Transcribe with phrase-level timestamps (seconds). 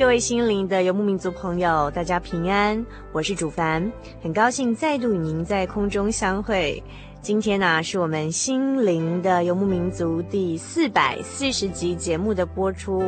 [0.00, 6.82] 各位心灵的游牧民族朋友，大家平安，我是主凡，很高兴再度与您在空中相会。
[7.20, 13.02] 今天呢、是我们心灵的游牧民族第四百四十集节目的播出。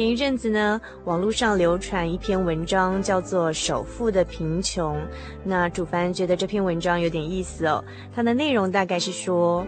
[0.00, 4.96] 前一阵子呢，网络上流传一篇文章，叫做《首富的贫穷》。
[5.44, 7.84] 那主凡觉得这篇文章有点意思哦。
[8.16, 9.62] 它的内容大概是说，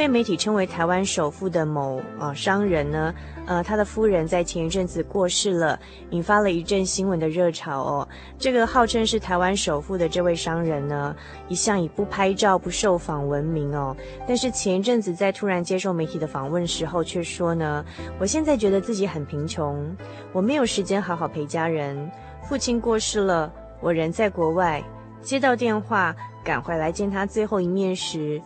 [0.00, 8.08] 被媒体称为台湾首富的某呃商人呢，呃，他的夫人在前一阵子过世了，引发了一阵新闻的热潮哦。
[8.38, 11.14] 这个号称是台湾首富的这位商人呢，
[11.50, 13.94] 一向以不拍照、不受访闻名哦。
[14.26, 17.84] 但是前一阵子在突然接受媒体的访问时候，却说呢，
[18.18, 19.94] 我现在觉得自己很贫穷，
[20.32, 22.10] 我没有时间好好陪家人，
[22.48, 23.52] 父亲过世了，
[23.82, 24.82] 我人在国外，
[25.20, 28.40] 接到电话赶回来见他最后一面时。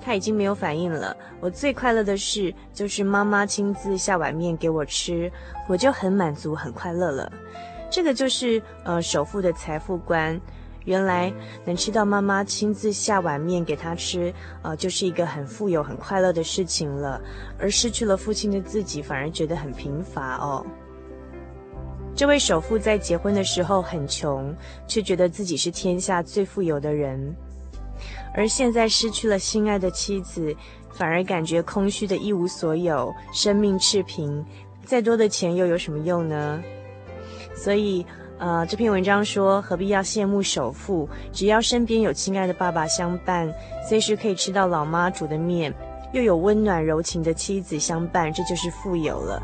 [0.00, 1.16] 他已经没有反应了。
[1.40, 5.30] 我最快乐的事就是妈妈亲自下碗面给我吃，
[5.68, 7.30] 我就很满足、很快乐了。
[7.90, 10.40] 这个就是呃首富的财富观。
[10.86, 11.30] 原来
[11.66, 17.20] 能吃到妈妈亲自下碗面给他吃，呃，就是一个很富有、很快乐的事情了。
[17.58, 20.64] 而失去了父亲的自己，反而觉得很贫乏哦。
[22.14, 24.54] 这位首富在结婚的时候很穷，
[24.86, 27.36] 却觉得自己是天下最富有的人。
[28.34, 30.54] 而现在失去了心爱的妻子，
[30.92, 34.44] 反而感觉空虚的一无所有，生命赤贫，
[34.84, 36.62] 再多的钱又有什么用呢？
[37.54, 38.06] 所以，
[38.38, 41.08] 呃，这篇文章说，何必要羡慕首富？
[41.32, 43.52] 只要身边有亲爱的爸爸相伴，
[43.88, 45.74] 随时可以吃到老妈煮的面，
[46.12, 49.42] 又有温暖柔情的妻子相伴，这就是富有了。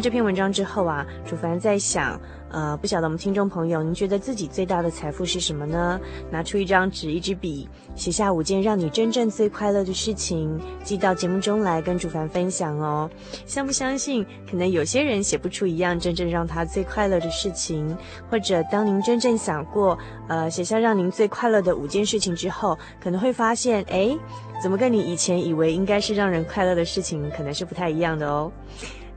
[0.00, 2.20] 这篇文章之后啊，主凡在想，
[2.50, 6.00] 呃，不晓得我们听众朋友，您觉得自己最大的财富是什么呢？
[6.30, 13.10] 拿出一张纸、一支笔，写下五件让你真正最快乐的事情，寄到节目中来跟主凡分享哦。
[13.44, 14.24] 相不相信？
[14.48, 17.96] 可能有些人写不出一样真正让他最快乐的事情，
[18.30, 19.98] 或者当您真正想过，
[20.28, 24.16] 呃，写下让您最快乐的五件事情之后，可能会发现，哎，
[24.62, 28.52] 怎么跟你以前以为应该是让人快乐的事情，可能是不太一样的哦。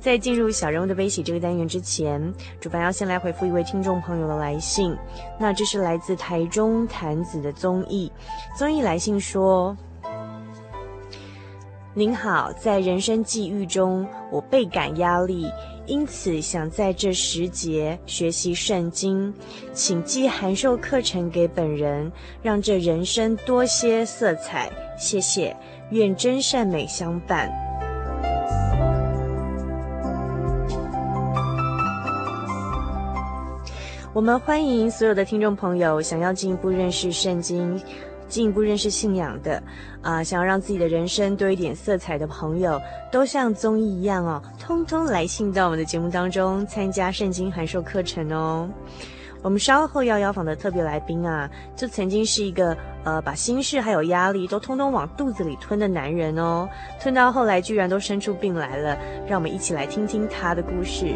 [0.01, 4.97] 在进入小人物的悲喜这个单元之前，主办要先来回复一位听众朋友的来信。
[5.39, 8.11] 那这是来自台中潭子的综艺，
[8.57, 9.77] 综艺来信说
[11.93, 15.45] ：“您好，在人生际遇中，我倍感压力，
[15.85, 19.31] 因此想在这时节学习圣经，
[19.71, 22.11] 请寄函授课程给本人，
[22.41, 24.67] 让这人生多些色彩。
[24.97, 25.55] 谢谢，
[25.91, 27.51] 愿真善美相伴。”
[34.13, 37.81] 我们欢迎所有的听众朋友，想要进一步认识圣经、
[38.27, 39.63] 进一步认识信仰的，
[40.01, 42.77] 啊、想要让自己的人生多一点色彩的朋友，
[43.09, 48.69] 都像综艺一样哦，通通来信到我们的节目当中参加圣经函授课程哦。
[49.41, 52.75] 我们稍后要邀访的特别来宾啊，就曾经是一个
[53.05, 56.67] 呃，把心事还有压力都通通往肚子里吞的男人哦，
[56.99, 58.97] 吞到后来居然都生出病来了。
[59.25, 61.15] 让我们一起来听听他的故事。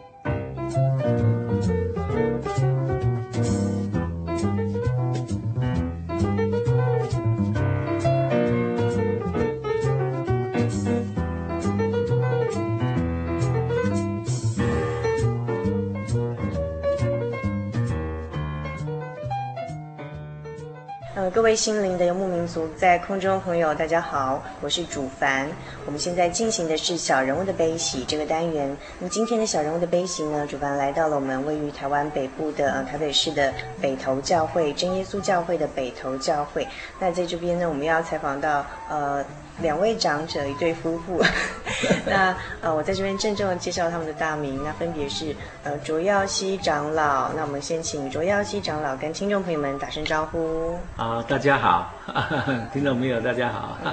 [21.41, 25.49] 各位心灵的游牧民族，在空中朋友，大家好，我是主凡。
[25.87, 28.77] 我们现在进行的是小人物的悲喜这个单元。
[28.99, 33.51] 那么今天的小人物的悲喜呢，主凡来到了我们位于台湾北部的呃台北市的
[33.81, 36.67] 北投教会真耶稣教会的北投教会。
[36.99, 39.25] 那在这边呢，我们要采访到呃。
[39.59, 41.21] 两位长者，一对夫妇。
[42.05, 47.31] 那呃，我在这边郑重的介绍他们的大名，那分别是呃卓耀熙长老。
[47.33, 50.77] 那我们先请卓耀熙长老跟听众朋友们打声招呼。
[50.97, 51.91] 啊，大家好，
[52.73, 53.77] 听众朋友大家好。
[53.83, 53.91] 嗯、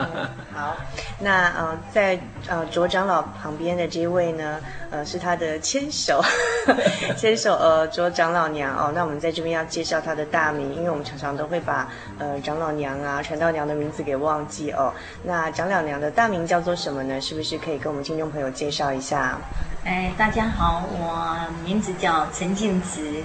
[0.54, 0.76] 好，
[1.20, 2.18] 那呃在
[2.48, 4.58] 呃卓长老旁边的这一位呢，
[4.90, 6.22] 呃是他的牵手，
[7.16, 8.92] 牵手呃卓长老娘哦。
[8.94, 11.88] 那我们在这边要介绍他的大名，因为我们常常都会把
[12.18, 14.92] 呃长老娘啊、传道娘的名字给忘记哦。
[15.22, 17.20] 那长老娘的大名叫做什么呢？
[17.20, 19.38] 是不是可以跟我们听众朋友介绍一下？
[19.84, 23.22] 哎，大家好，我名字叫陈静慈，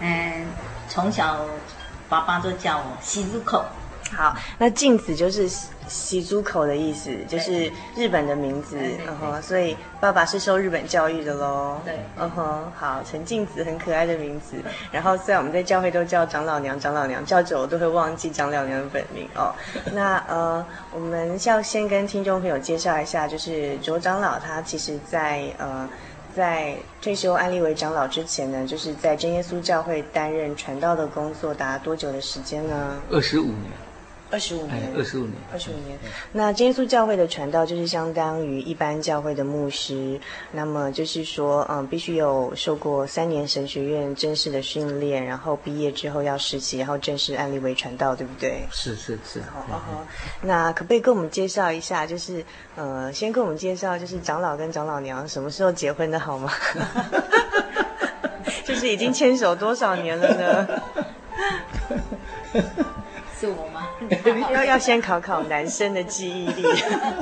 [0.00, 0.46] 嗯，
[0.88, 1.36] 从小
[2.08, 3.64] 爸爸都叫我喜珠口。
[4.16, 5.48] 好，那镜子就是
[5.88, 8.76] 洗猪口的意思，就是日本的名字，
[9.06, 11.80] 嗯哼，所以爸爸是受日本教育的喽。
[11.84, 14.56] 对，嗯哼，好，陈镜子很可爱的名字。
[14.92, 19.54] 然后虽然我们在教会都叫长老娘，长老娘叫久了都会忘记长老娘的本名哦。
[19.92, 25.88] 那呃，我们要先跟听众朋友介绍一下，就是卓长老他其实在呃
[26.36, 32.96] 在退休安利为长老之前呢，就是在真耶稣教会担任传道的工作达多久的时间呢？
[33.10, 33.70] 二十五年。
[34.30, 35.98] 二十五年，二十五年，二十五年。
[36.32, 40.20] 那真耶稣教会的传道就是相当于一般教会的牧师，
[40.52, 48.62] 那么就是说，嗯，必须有受过三年神学院正式的训练，然后毕业之后要实习，然后正式案例为传道，对不对？
[48.70, 49.40] 是是是。
[49.52, 50.06] 好，好，好。
[50.42, 52.44] 那可不可以跟我们介绍一下，就是，
[52.76, 56.52] 呃，先跟我们介绍，就是长老跟长老娘什么时候结婚的好吗？
[58.64, 60.68] 就是已经牵手多少年了呢？
[64.52, 66.62] 要 要先考考男生的记忆力，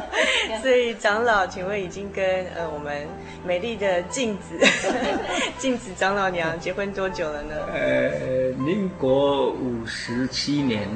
[0.63, 2.25] 所以长老，请问已经跟
[2.57, 3.07] 呃我们
[3.47, 4.59] 美丽的镜子
[5.59, 7.55] 镜子长老娘结婚多久了呢？
[7.73, 10.89] 呃，民国五十七年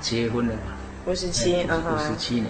[0.00, 0.76] 结婚了吧？
[1.06, 2.46] 五十七，嗯哼，五十七年。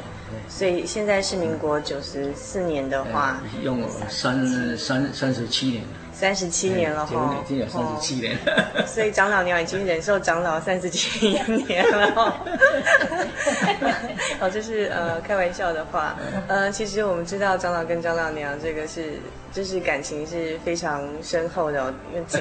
[0.48, 4.46] 所以现在是民国九十四年的话，用三
[4.76, 5.82] 三三十七年。
[6.20, 12.36] 三十七年了哈，已经有三十七年了，哦， 所以长老娘已经忍受长老三十七年了哈。
[14.38, 16.14] 哦，这是呃开玩笑的话，
[16.46, 19.18] 呃，其实我们知道长老跟长老娘这个是，
[19.50, 21.94] 就是感情是非常深厚的，哦，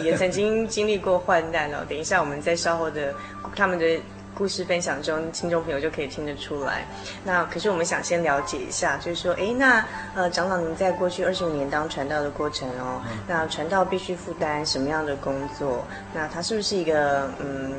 [0.03, 1.77] 也曾经经历过患难哦。
[1.87, 3.13] 等一下我们在稍后的
[3.55, 3.85] 他们的。
[4.35, 6.85] 故事分享中，听众朋友就可以听得出来。
[7.25, 15.83] 那可是我们想先了解一下，就是说，哎，那呃，长老您在过去二十五年当传道的过程哦，那传道必须负担什么样的工作？
[16.13, 17.73] 那他是不是一个嗯，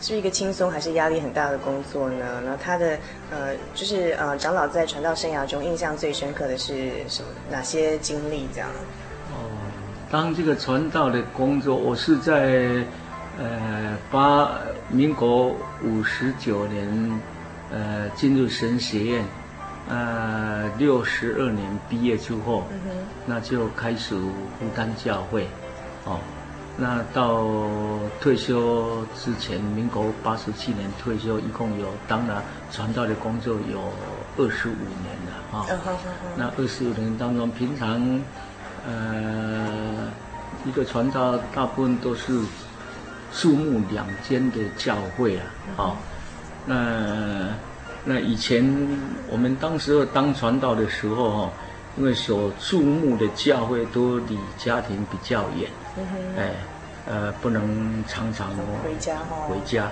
[0.00, 2.42] 是一个轻松还是压力很大的工作呢？
[2.44, 2.98] 那他的
[3.30, 7.28] 呃，就是呃，长老在传道生涯中印象最深刻的是什么？
[7.50, 8.68] 哪些经历这样？
[9.32, 9.46] 哦，
[10.10, 12.84] 当这个传道的工作，我是在。
[13.38, 14.50] 呃，八
[14.90, 17.20] 民国五十九年，
[17.70, 19.24] 呃，进入神学院，
[19.88, 22.80] 呃，六十二年毕业之后，嗯、
[23.24, 25.46] 那就开始负担教会，
[26.04, 26.18] 哦，
[26.76, 27.46] 那到
[28.20, 33.80] 退休之前，民国八十七年退休，一共有当了传道的工作有
[34.36, 35.62] 二十五年了啊。
[35.62, 38.20] 哦嗯、哼哼那二十五年当中，平常，
[38.86, 40.10] 呃，
[40.66, 42.38] 一个传道大部分都是。
[43.32, 45.44] 树木两间的教会啊，
[45.76, 45.96] 好，
[46.66, 47.48] 那
[48.04, 48.64] 那以前
[49.28, 51.52] 我们当时候当传道的时候哈，
[51.96, 55.70] 因为所注目的教会都离家庭比较远，
[56.36, 56.50] 哎，
[57.06, 58.48] 呃，不能常常
[58.82, 59.18] 回家
[59.48, 59.90] 回家，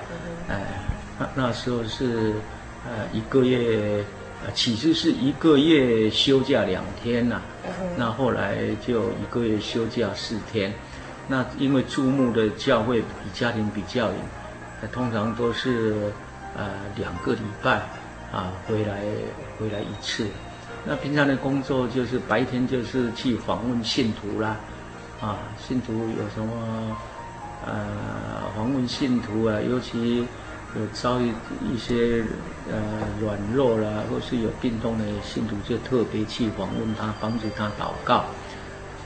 [0.48, 0.60] 哎，
[1.18, 2.34] 那那时候是
[2.84, 4.04] 呃一个月，
[4.44, 7.40] 呃起初是一个月休假两天呐，
[7.96, 10.72] 那后来就一个月休假四天。
[11.28, 14.18] 那因为注目的教会比家庭比较远，
[14.90, 16.10] 通常都是
[16.56, 17.82] 呃两个礼拜
[18.32, 19.02] 啊回来
[19.58, 20.26] 回来一次。
[20.86, 24.56] 那平常的工作就是白天就是去访问信徒啦，
[25.20, 26.96] 啊，信徒有什么
[27.66, 27.86] 呃
[28.56, 30.26] 访问信徒啊，尤其
[30.76, 31.32] 有遭遇
[31.70, 32.24] 一些
[32.70, 32.80] 呃
[33.20, 38.24] 软弱啦，或是有病痛的信徒，就特别去访问他，帮助他祷告。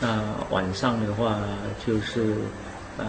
[0.03, 1.39] 那晚上的话
[1.87, 2.35] 就是
[2.99, 3.07] 呃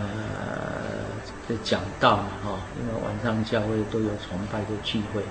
[1.63, 5.23] 讲道嘛，哈，因为晚上教会都有崇拜的聚会，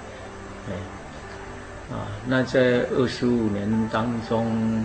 [0.68, 0.74] 哎。
[1.90, 4.82] 啊，那在二十五年当中，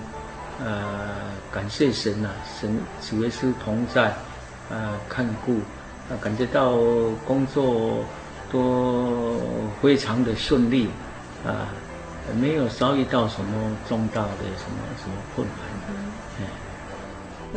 [0.59, 1.07] 呃，
[1.53, 4.13] 感谢神呐、啊，神主耶稣同在，
[4.69, 5.53] 呃，看顾，
[6.09, 6.75] 啊，感觉到
[7.25, 8.03] 工作
[8.51, 9.39] 都
[9.81, 10.89] 非常的顺利，
[11.45, 11.69] 啊，
[12.41, 16.06] 没有遭遇到什么重大的什么什么困难。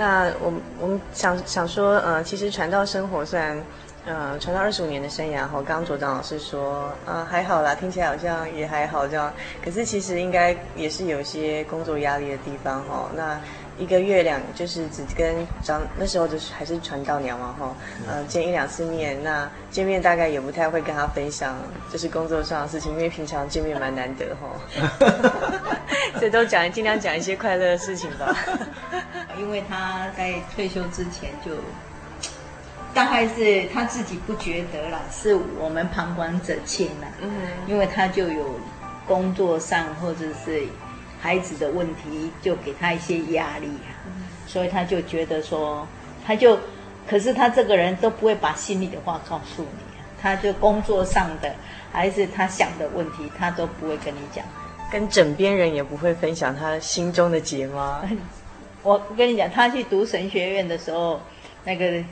[0.00, 3.62] 嗯，那我我们想想说，呃，其实传道生活虽然。
[4.06, 9.30] 呃，传道二十五年的生涯，哈，刚刚卓长老师说，啊，还好啦，听起来好像也还好这样。
[9.62, 13.10] 可是其实应该也是有些工作压力的地方，哈。
[13.14, 13.38] 那
[13.78, 17.76] 一个月两，就是只跟长那时候就是还是传道娘嘛，哈，
[18.08, 21.54] 呃，见一两次面，那见面大概也不太会跟他分享，
[21.92, 24.48] 就是工作上的事情，因为平常见面蛮难得，哈。
[26.18, 28.34] 所以都讲尽量讲一些快乐的事情吧。
[29.40, 31.52] 因为他在退休之前就。
[32.92, 37.06] 大概是他自己不觉得啦，是我们旁观者清了。
[37.20, 37.30] 嗯，
[37.68, 38.58] 因为他就有
[39.06, 40.64] 工作上或者是
[41.20, 43.94] 孩子的问题，就给他一些压力啊。
[44.06, 45.86] 嗯，所以他就觉得说，
[46.26, 46.58] 他就，
[47.08, 49.84] 可是他这个人都不会把心里的话告诉你，
[50.20, 51.54] 他就工作上的
[51.92, 54.44] 还是他想的问题，他都不会跟你讲。
[54.90, 58.02] 跟枕边人也不会分享他心中的结吗？
[58.82, 61.20] 我跟你讲，他去读神学院的时候，
[61.64, 62.02] 那个。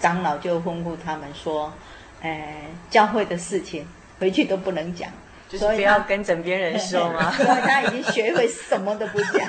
[0.00, 1.72] 长老就吩咐他们说
[2.20, 3.86] ：“哎，教会的事情
[4.18, 5.08] 回去都不能讲，
[5.48, 7.30] 就是不要跟枕边人说嘛。
[7.38, 9.48] 所以他已经学会什么都不讲，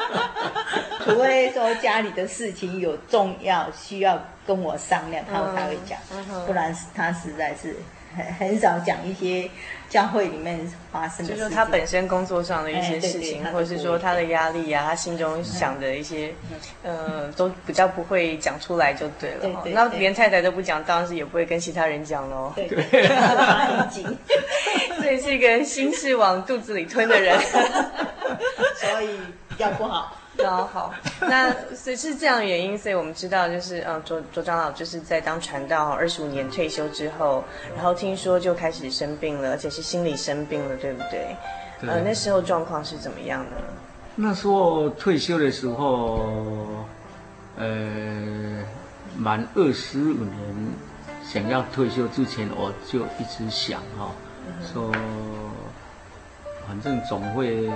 [1.04, 5.98] 除非说家里的事情有重要需要跟我商量，他才会讲，
[6.46, 7.76] 不然他实在是。”
[8.16, 9.48] 很很少讲一些
[9.88, 10.58] 教会里面
[10.90, 16.32] 发生的事情，就是说他本身工作上的一些事情，或者是说他的压力呀、啊，他心中想的一些，
[16.82, 19.40] 呃，都比较不会讲出来就对了。
[19.40, 22.52] 对对对，那连太太都不讲，当然是也不会跟其他人讲喽。
[22.56, 24.18] 对，对， 对，很紧，
[25.00, 27.38] 所以是一个心事往肚子里吞的人，
[28.76, 30.16] 所以比较不好。
[30.38, 37.44] 好 好，那所以是这样的原因，所以我们知道，就是嗯，卓卓长老就是在当传道二十五年退休之后，
[37.76, 41.36] 然后听说就开始生病了，而且是心理生病了，对不对？
[41.80, 41.90] 对。
[41.90, 43.56] 呃，那时候状况是怎么样的？
[44.16, 46.86] 那时候退休的时候，
[47.58, 48.64] 呃，
[49.16, 50.32] 满二十五年，
[51.22, 54.10] 想要退休之前，我就一直想哈、哦，
[54.72, 54.90] 说
[56.66, 57.70] 反正总会。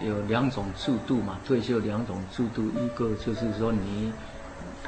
[0.00, 4.10] 有两种制度嘛，退休两种制度，一个就是说你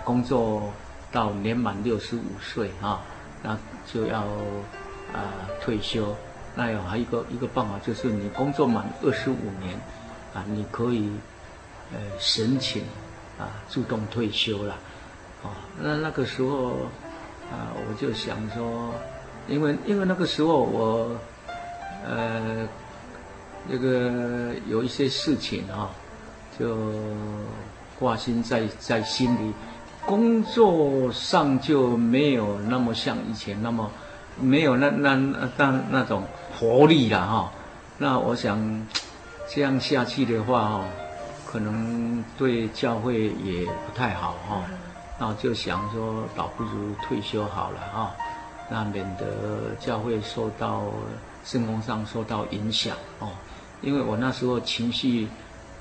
[0.04, 0.72] 工作
[1.10, 3.02] 到年满六十五岁啊，
[3.42, 3.58] 那
[3.92, 4.20] 就要
[5.12, 6.16] 啊、退休。
[6.54, 9.74] 那有还有一个一个办法，就是你工作满二十五年
[10.34, 11.10] 啊，你可以
[11.92, 12.82] 呃申请
[13.38, 14.74] 啊自动退休了。
[15.42, 16.70] 啊，那那个时候
[17.50, 18.94] 啊，我就想说，
[19.46, 21.10] 因为因为那个时候我
[22.06, 22.66] 呃。
[23.70, 25.90] 这个有一些事情啊，
[26.58, 26.76] 就
[27.98, 29.52] 挂心在在心里，
[30.04, 33.90] 工作上就没有那么像以前那么
[34.40, 35.14] 没有那那
[35.56, 36.24] 那那种
[36.58, 37.52] 活力了哈。
[37.98, 38.86] 那我想
[39.48, 40.84] 这样下去的话哈，
[41.46, 44.64] 可能对教会也不太好哈。
[45.20, 48.10] 那我就想说，倒不如退休好了哈，
[48.68, 50.82] 那免得教会受到
[51.44, 53.30] 生活上受到影响哦。
[53.80, 55.26] 因为我那时候情绪，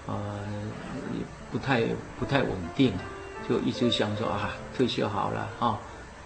[0.08, 0.40] 呃，
[1.52, 1.84] 不太
[2.20, 2.92] 不太稳定，
[3.48, 5.80] 就一直想说啊，退休好了啊，啊、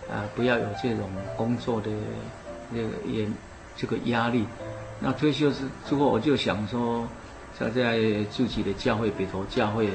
[0.09, 1.91] 呃，不要有这种工作的
[2.69, 3.27] 那个也
[3.75, 4.45] 这个压力。
[5.01, 7.05] 那退休之之后，我就想说，
[7.59, 7.99] 在在
[8.31, 9.89] 自己的教会北投教会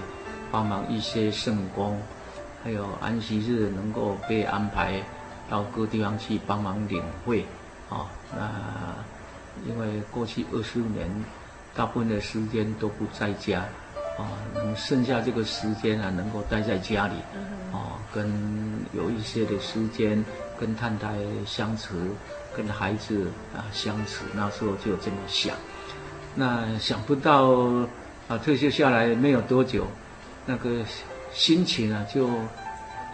[0.52, 1.99] 帮忙一些圣工，
[2.62, 5.02] 还有安息日能够被安排
[5.49, 7.47] 到各地方去帮忙领会
[7.88, 8.04] 啊。
[8.37, 8.47] 那
[9.66, 11.09] 因为过去二十五年。
[11.73, 13.61] 大部分的时间都不在家，
[14.19, 14.26] 啊，
[14.57, 17.14] 能剩下这个时间啊，能够待在家里，
[17.73, 18.28] 啊，跟
[18.92, 20.23] 有一些的时间
[20.59, 21.14] 跟太太
[21.47, 21.95] 相处，
[22.57, 25.57] 跟孩子啊相处，那时候就这么想。
[26.35, 27.52] 那想不到
[28.26, 29.87] 啊，退休下来没有多久，
[30.45, 30.85] 那个
[31.33, 32.26] 心情啊，就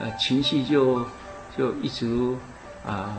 [0.00, 1.07] 呃情绪就
[1.59, 2.09] 就一直
[2.87, 3.14] 啊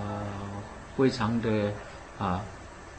[0.97, 1.71] 非常的
[2.17, 2.43] 啊。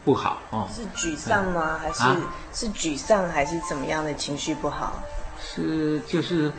[0.08, 0.66] 不好哦。
[0.72, 1.78] 是沮丧吗？
[1.82, 2.16] 还是、啊、
[2.54, 5.02] 是沮丧还是怎么样的情绪不好？
[5.38, 6.50] 是就是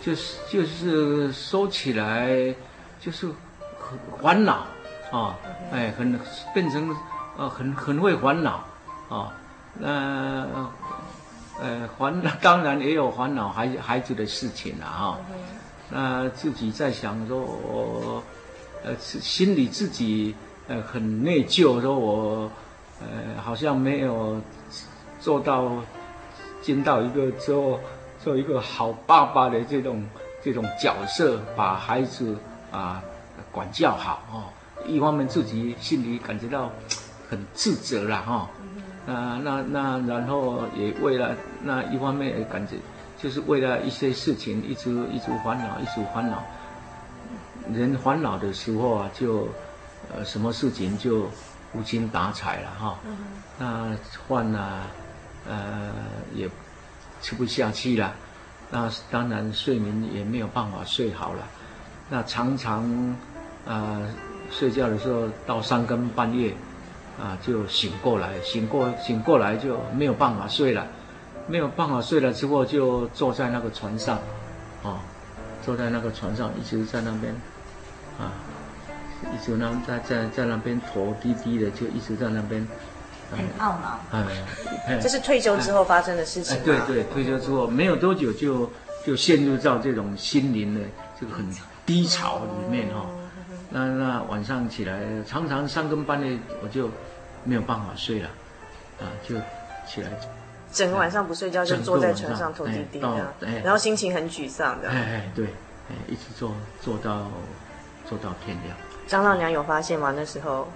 [0.00, 2.54] 就是就是说起来
[3.00, 3.26] 就是
[3.80, 4.66] 很烦恼
[5.10, 5.36] 啊.
[5.72, 6.16] 哎，很
[6.54, 6.94] 变成
[7.36, 8.52] 呃很很会烦恼
[9.08, 9.16] 啊。
[9.18, 9.32] 哦
[9.74, 10.70] 那
[11.58, 15.18] 呃烦当然也有烦恼孩孩子的事情了哈。
[15.90, 18.22] 那自己在想说，我
[18.84, 20.34] 呃心里自己
[20.68, 22.50] 呃很内疚，说我
[23.10, 24.40] 呃好像没有
[25.20, 25.82] 做到
[26.60, 27.80] 尽到一个做
[28.22, 30.04] 做一个好爸爸的这种
[30.42, 32.36] 这种角色，把孩子
[32.70, 33.02] 啊
[33.50, 34.44] 管教好哦。
[34.86, 36.70] 一方面自己心里感觉到
[37.28, 38.50] 很自责了哈。
[39.06, 42.76] 那那那，然后也为了那一方面也感觉，
[43.16, 46.42] 就是为了一些事情一直一直烦恼，一直烦恼。
[47.72, 49.48] 人烦恼的时候啊，就
[50.12, 51.28] 呃什么事情就
[51.74, 52.98] 无精打采了哈。
[53.58, 53.96] 那
[54.28, 54.80] 饭呢、
[55.48, 55.90] 呃
[56.34, 56.48] 也
[57.20, 58.14] 吃不下去了。
[58.70, 61.46] 那当然睡眠也没有办法睡好了。
[62.08, 63.16] 那常常
[63.66, 64.00] 啊、
[64.50, 66.54] 睡觉的时候到三更半夜。
[67.20, 70.86] 啊，就醒过来，醒过醒过来就没有办法睡了，
[71.46, 74.16] 没有办法睡了之后就坐在那个床上，
[74.82, 74.98] 啊，
[75.62, 77.34] 坐在那个床上一直在那边，
[78.18, 78.32] 啊，
[79.32, 82.66] 一直那在在在那边头低低的，就一直在那边，
[83.30, 84.00] 很懊恼。
[84.10, 84.24] 哎，
[84.86, 86.56] 哎这是退休之后发生的事情。
[86.56, 88.70] 哎，对对，退休之后没有多久就
[89.06, 90.80] 就陷入到这种心灵的
[91.20, 91.46] 这个很
[91.86, 93.00] 低潮里面哈。
[93.00, 93.18] 哦
[93.74, 96.90] 那那晚上起来，常常三更半夜我就
[97.42, 98.28] 没有办法睡了，
[99.00, 99.34] 啊，就
[99.88, 100.10] 起来，
[100.70, 103.32] 整个晚上不睡觉就坐在床上头低低的，
[103.64, 104.90] 然后心情很沮丧的。
[104.90, 105.46] 哎哎，对，
[105.88, 107.30] 哎，一直坐坐到
[108.06, 108.76] 坐到天亮。
[109.12, 110.10] 张老娘有发现吗？
[110.16, 110.66] 那时候，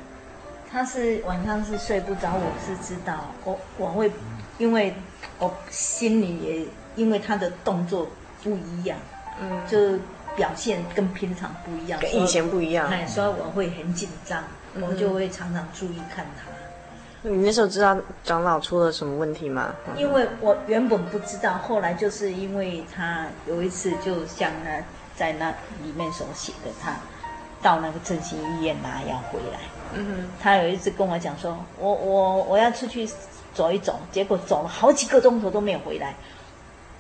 [0.71, 4.13] 他是晚上是睡不着，我是知道，我我会，
[4.59, 4.95] 因为
[5.39, 8.07] 我心里也因为他的动作
[8.43, 8.99] 不一样，
[9.41, 9.99] 嗯，就。
[10.37, 14.45] 表现跟平常不一样，跟以前不一样，哎，所以我会很紧张，
[14.75, 16.53] 嗯、我就会常常注意看他。
[17.23, 19.75] 你那时候知道长老出了什么问题吗？
[19.97, 24.85] 因为我原本不知道，后来就是因为他有一次，就像那
[25.17, 25.49] 在那
[25.83, 26.95] 里面所写的，他
[27.63, 29.59] 到那个振兴医院拿药回来。
[29.95, 33.09] 嗯哼，他有一次跟我讲说，我我我要出去
[33.55, 36.15] 走一走，结果走了好几个钟头都没有回来。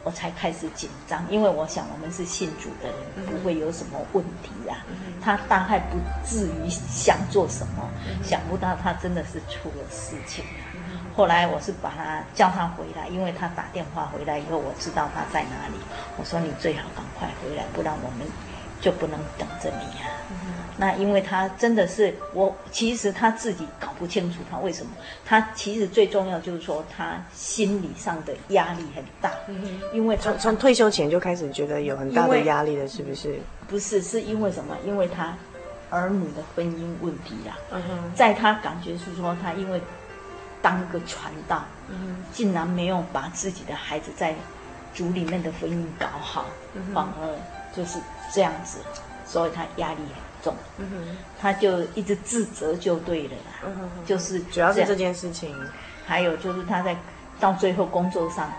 [0.05, 4.79] 我才开始紧张，因为我想我们是信主的人，不会有什么问题啊。
[5.21, 7.83] 他大概不至于想做什么，
[8.23, 10.45] 想不到他真的是出了事情。
[11.16, 15.75] 后来我是把他叫他回来，因为他打电话回来以后，我知道他在哪里。
[16.16, 18.25] 我说你最好赶快回来，不然我们
[18.81, 20.07] 就不能等着你啊。
[20.78, 24.92] 那因为他真的是我，其实他自己搞不清楚他为什么。
[25.24, 33.38] 他其实最重要就是说他心理上的压力很大，嗯、因为从从退休前就开始觉得有很大的压力了，是不是？
[33.66, 34.76] 不是，是因为什么？
[34.84, 35.34] 因为他
[35.88, 37.56] 儿女的婚姻问题啦。
[37.70, 39.80] 嗯哼，在他感觉是说他因为
[40.60, 44.34] 当个传道，嗯，竟然没有把自己的孩子在
[44.92, 47.98] 主里面的婚姻搞好，嗯、反而就是
[48.30, 48.78] 这样子，
[49.24, 50.26] 所以他压力很。
[50.79, 55.55] 嗯哼，他就一直自责就对了啦，嗯哼，就是主要是这件事情，
[56.05, 56.96] 还有就是他在
[57.40, 58.53] 到最后工作上，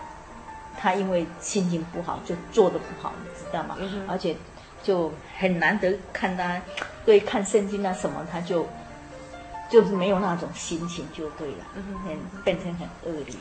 [0.76, 3.76] 他因为心情不好就做的不好，你知道吗？
[3.78, 4.36] 嗯哼，而且
[4.82, 6.60] 就很难得看他
[7.04, 8.66] 对看圣经啊什么，他就。
[9.70, 13.34] 就是没有那种心情就对了，嗯哼，变成很恶劣，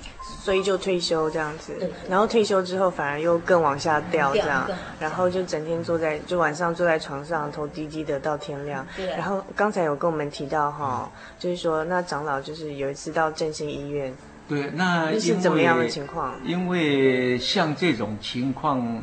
[0.43, 1.73] 所以就退休这样子。
[1.79, 8.85] 对，然后退休之后反而又更往下掉这样，然后就整天坐在，就晚上坐在床上，头低低的到天亮。
[8.95, 9.05] 对。
[9.07, 11.09] 然后刚才有跟我们提到哈，
[11.39, 14.13] 就是说那长老就是有一次到振兴医院。
[14.49, 16.33] 对，那是怎么样的情况？
[16.43, 19.01] 因为像这种情况，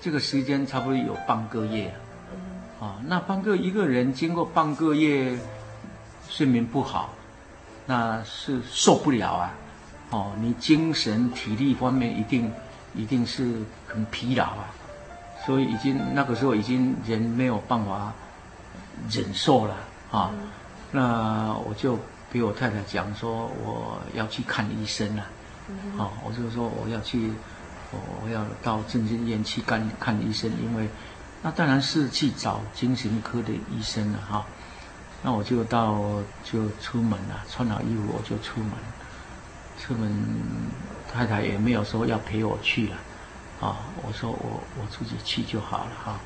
[0.00, 1.94] 这个时间差不多有半个月。
[2.32, 2.84] 嗯。
[2.84, 5.38] 啊，那半个一个人经过半个月。
[6.28, 7.14] 睡眠不好，
[7.86, 9.54] 那是受不了啊！
[10.10, 12.52] 哦，你精神体力方面一定
[12.94, 14.70] 一定是很疲劳啊，
[15.44, 18.12] 所以已经那个时候已经人没有办法
[19.10, 19.74] 忍受了
[20.10, 20.30] 啊。
[20.92, 21.98] 那我就
[22.30, 25.22] 给我太太讲说，我要去看医生了。
[25.22, 25.28] 啊、
[25.68, 27.32] 嗯，哦，我就说我要去，
[27.90, 30.88] 我要到振兴医院去看看医生，因为
[31.42, 34.46] 那当然是去找精神科的医生了哈。
[35.24, 35.98] 那我就到
[36.44, 38.70] 就出门了，穿好衣服我就出门。
[39.80, 40.12] 出门，
[41.12, 42.96] 太太也没有说要陪我去了，
[43.60, 46.20] 啊，我说我我自己去就好了哈。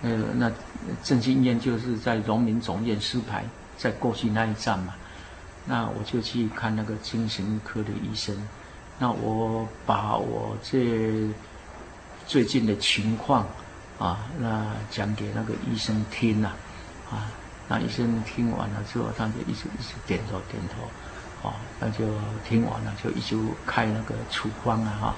[0.00, 0.52] 那那
[1.04, 3.44] 正兴医院就是在荣民总院四排，
[3.76, 4.94] 在过去那一站嘛。
[5.64, 8.36] 那我就去看那个精神科的医生。
[8.98, 11.30] 那我把我这
[12.26, 13.46] 最近的情况
[13.98, 16.48] 啊，那讲给那个医生听了
[17.10, 17.30] 啊，啊，
[17.68, 22.04] 那医生听完了之后，他就一直一直点头点头，哦，那就
[22.48, 25.14] 听完了就一直开那个处方啊，哈，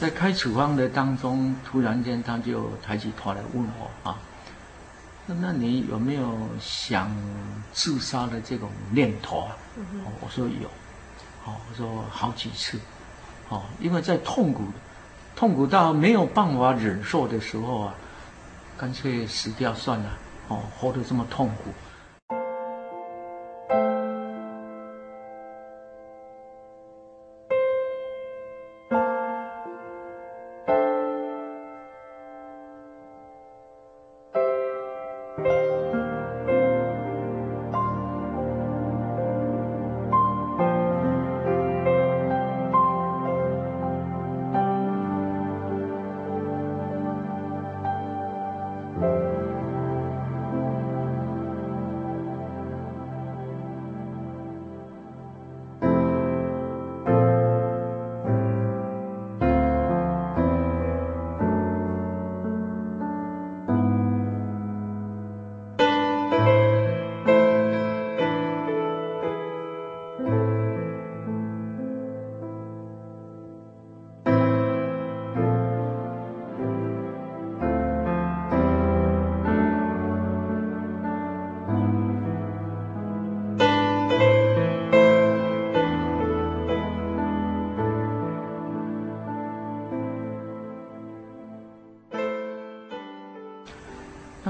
[0.00, 4.18] 在开处方的当中，突然间他就抬起头来问我啊，
[5.26, 7.14] 那那你有没有想
[7.72, 9.56] 自杀的这种念头啊？
[10.20, 10.68] 我说有。
[11.44, 12.78] 哦，我说好几次，
[13.48, 14.62] 哦，因为在痛苦，
[15.34, 17.94] 痛苦到没有办法忍受的时候啊，
[18.78, 20.08] 干脆死掉算了，
[20.48, 21.72] 哦，活得这么痛苦。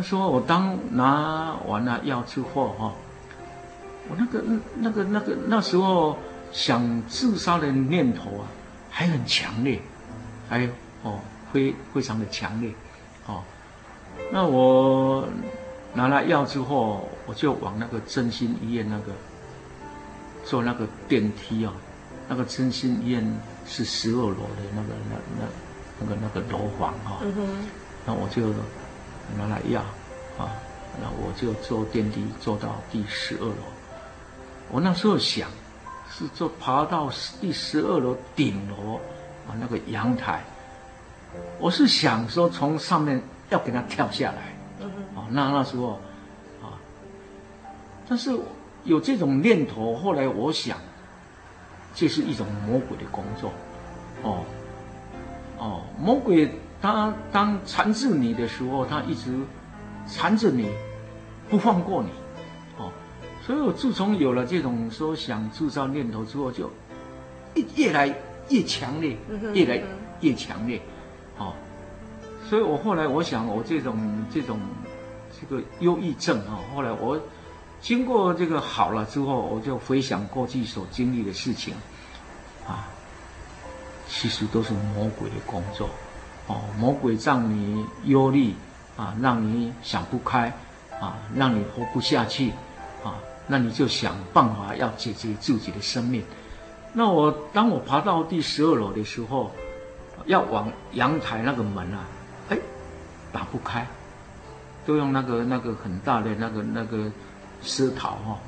[0.03, 2.93] 说我当拿完了药之后哈，
[4.09, 4.43] 我那个
[4.77, 6.17] 那个那个那时候
[6.51, 8.45] 想自杀的念头啊，
[8.91, 9.81] 还很强烈，
[10.49, 10.71] 还有
[11.03, 11.21] 哦，
[11.53, 12.73] 非非常的强烈，
[13.27, 13.43] 哦，
[14.31, 15.27] 那我
[15.95, 19.13] 拿了药之后，我就往那个真心医院那个
[20.45, 21.73] 坐那个电梯啊，
[22.29, 25.47] 那个真心医院是十二楼的那个那那
[26.01, 27.69] 那个那个楼房啊，嗯，
[28.05, 28.53] 那我就
[29.37, 29.81] 拿来压。
[30.39, 30.49] 啊，
[31.01, 33.55] 那我就坐电梯坐到第十二楼。
[34.71, 35.49] 我那时候想，
[36.11, 38.95] 是坐爬到第十二楼顶楼
[39.47, 40.43] 啊，那个阳台。
[41.59, 44.87] 我是想说从上面要给他跳下来。
[45.15, 46.01] 啊，那那时候
[46.63, 46.77] 啊，
[48.09, 48.31] 但是
[48.85, 49.95] 有这种念头。
[49.95, 50.79] 后来我想，
[51.95, 53.51] 这是一种魔鬼的工作。
[54.23, 54.45] 哦，
[55.59, 56.51] 哦，魔鬼
[56.83, 59.33] 他当缠住你的时候，他一直。
[60.05, 60.69] 缠着你，
[61.49, 62.09] 不放过你，
[62.77, 62.91] 哦，
[63.47, 66.69] 所以我自从有了这种说想自杀念头之后，就
[67.55, 68.13] 越越来
[68.49, 69.17] 越强烈，
[69.55, 69.81] 越来
[70.21, 70.83] 越强烈，
[71.39, 71.55] 哦，
[72.51, 73.97] 所以我后来我想，我这种
[74.29, 74.59] 这种
[75.41, 77.17] 这个忧郁症啊，后来我
[77.81, 81.75] 经过这个好了之后，我就回想过去所经历的事情，
[82.67, 82.89] 啊，
[84.09, 85.89] 其实都是魔鬼的工作，
[86.47, 88.55] 哦，魔鬼让你忧虑。
[88.95, 90.53] 啊，让你想不开，
[91.01, 92.51] 啊，让你活不下去，
[93.03, 96.23] 啊，那你就想办法要解决自己的生命。
[96.93, 99.51] 那我当我爬到第十二楼的时候，
[100.27, 102.05] 要往阳台那个门啊，
[102.51, 102.59] 哎，
[103.33, 103.87] 打不开，
[104.85, 107.11] 都用那个那个很大的那个那个
[107.63, 108.39] 舌头哈，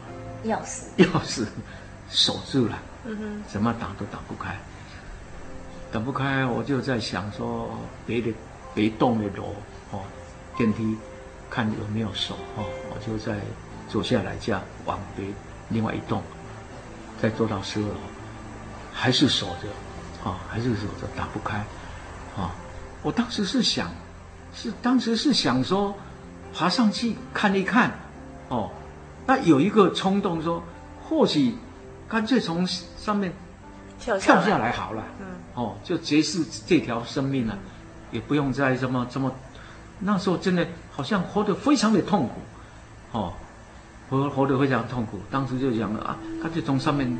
[0.45, 1.47] 钥匙钥匙
[2.11, 4.55] 锁住了，嗯哼，怎么打都打不开，
[5.95, 7.71] 打不开，我就在想说
[8.05, 8.35] 别的
[8.75, 9.55] 别栋的楼
[9.93, 10.01] 哦。
[10.57, 10.97] 电梯
[11.49, 13.39] 看有没有锁哦，我就在
[13.89, 15.25] 走下来，这样往别
[15.69, 16.21] 另外一栋，
[17.23, 17.95] 再坐到十二楼，
[18.93, 21.59] 还是锁着，啊，还是锁着，打不开，
[22.37, 22.51] 啊，
[23.05, 23.89] 我当时是想，
[24.53, 25.95] 是当时是想说，
[26.53, 27.97] 爬上去看一看，
[28.49, 28.69] 哦，
[29.27, 30.61] 那有一个冲动说，
[31.09, 31.55] 或许
[32.09, 33.33] 干脆从上面
[34.05, 37.59] 跳跳下来好了，嗯，哦，就结束这条生命了，
[38.11, 39.33] 也不用再这么这么。
[39.99, 42.35] 那时候真的好像活得非常的痛苦，
[43.19, 43.33] 哦，
[44.11, 45.19] 活活得非常痛苦。
[45.31, 47.17] 当时就讲了啊，他就从上面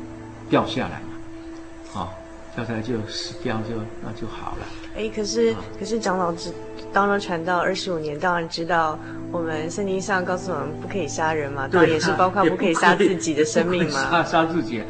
[0.47, 2.09] 掉下来嘛，哦，
[2.55, 4.65] 掉下来就死掉就那就好了。
[4.95, 6.53] 哎，可是、哦、可是长老知
[6.93, 8.99] 当了传道二十五年，当然知道
[9.31, 14.79] 我们圣经上告诉我们不可以杀人嘛，当然也是包括不可以杀自己的生命嘛， 杀杀自己。
[14.79, 14.85] 在、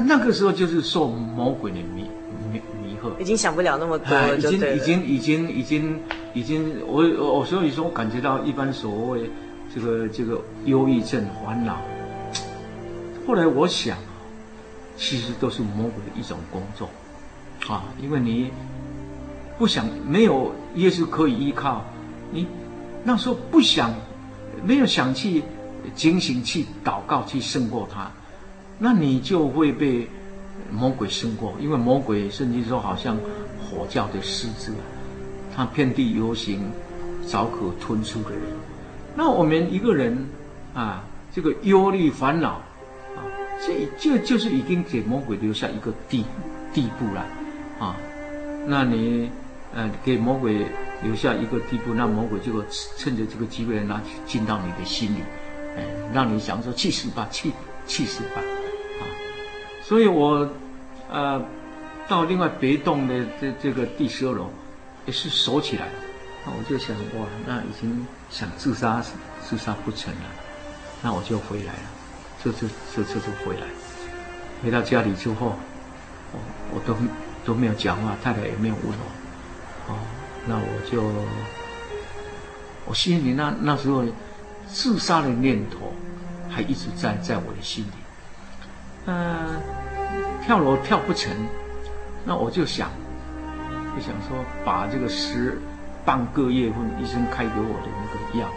[0.00, 2.06] 嗯、那个时候就是受魔鬼的迷
[2.52, 6.00] 迷迷惑，已经想不了那么多了，已经已经已经已经。
[6.34, 9.28] 已经，我我所以说，我感觉到一般所谓
[9.74, 11.76] 这个这个忧郁症、烦恼，
[13.26, 13.98] 后来我想，
[14.96, 16.88] 其实都是魔鬼的一种工作，
[17.68, 18.50] 啊，因为你
[19.58, 21.84] 不想没有耶稣可以依靠，
[22.30, 22.46] 你
[23.04, 23.92] 那时候不想，
[24.64, 25.42] 没有想去
[25.94, 28.10] 警醒去祷告去胜过他，
[28.84, 30.08] 那你就会被
[30.72, 33.16] 魔鬼胜过，因为魔鬼甚至说好像
[33.60, 34.72] 火教的狮子，
[35.54, 36.60] 他遍地游行，
[37.28, 38.40] 找可吞出的人。
[39.14, 40.26] 那我们一个人
[40.74, 42.54] 啊，这个忧虑烦恼
[43.14, 43.22] 啊。
[43.64, 46.24] 这就就是已经给魔鬼留下一个地
[46.74, 47.24] 地步了，
[47.78, 47.96] 啊，
[48.66, 49.30] 那你
[49.72, 50.66] 呃给魔鬼
[51.04, 52.64] 留下一个地步，那魔鬼就会
[52.98, 55.18] 趁着这个机会拿进到你的心里，
[55.76, 57.52] 哎，让你想说去死吧，去
[57.86, 58.42] 去死吧，
[59.92, 60.48] 所以我
[61.10, 61.44] 呃
[62.08, 64.50] 到另外别栋的这这个第十二楼
[65.04, 65.86] 也是锁起来，
[66.46, 69.04] 那我就想哇，那已经想自杀
[69.42, 70.24] 自杀不成了，
[71.02, 71.90] 那我就回来了。
[72.42, 73.66] 这次这次就回来，
[74.64, 75.48] 回到家里之后，
[76.32, 76.40] 哦，
[76.72, 76.96] 我都
[77.44, 79.98] 都没有讲话，太太也没有问我，哦，
[80.46, 81.02] 那我就，
[82.86, 84.02] 我心里那那时候
[84.66, 85.92] 自杀的念头
[86.48, 87.90] 还一直在在我的心里，
[89.04, 89.60] 嗯、
[90.44, 91.32] 跳楼跳不成，
[92.24, 92.90] 那我就想，
[93.94, 95.60] 就想说把这个十
[96.04, 98.48] 半个月份医生开给我的那个药，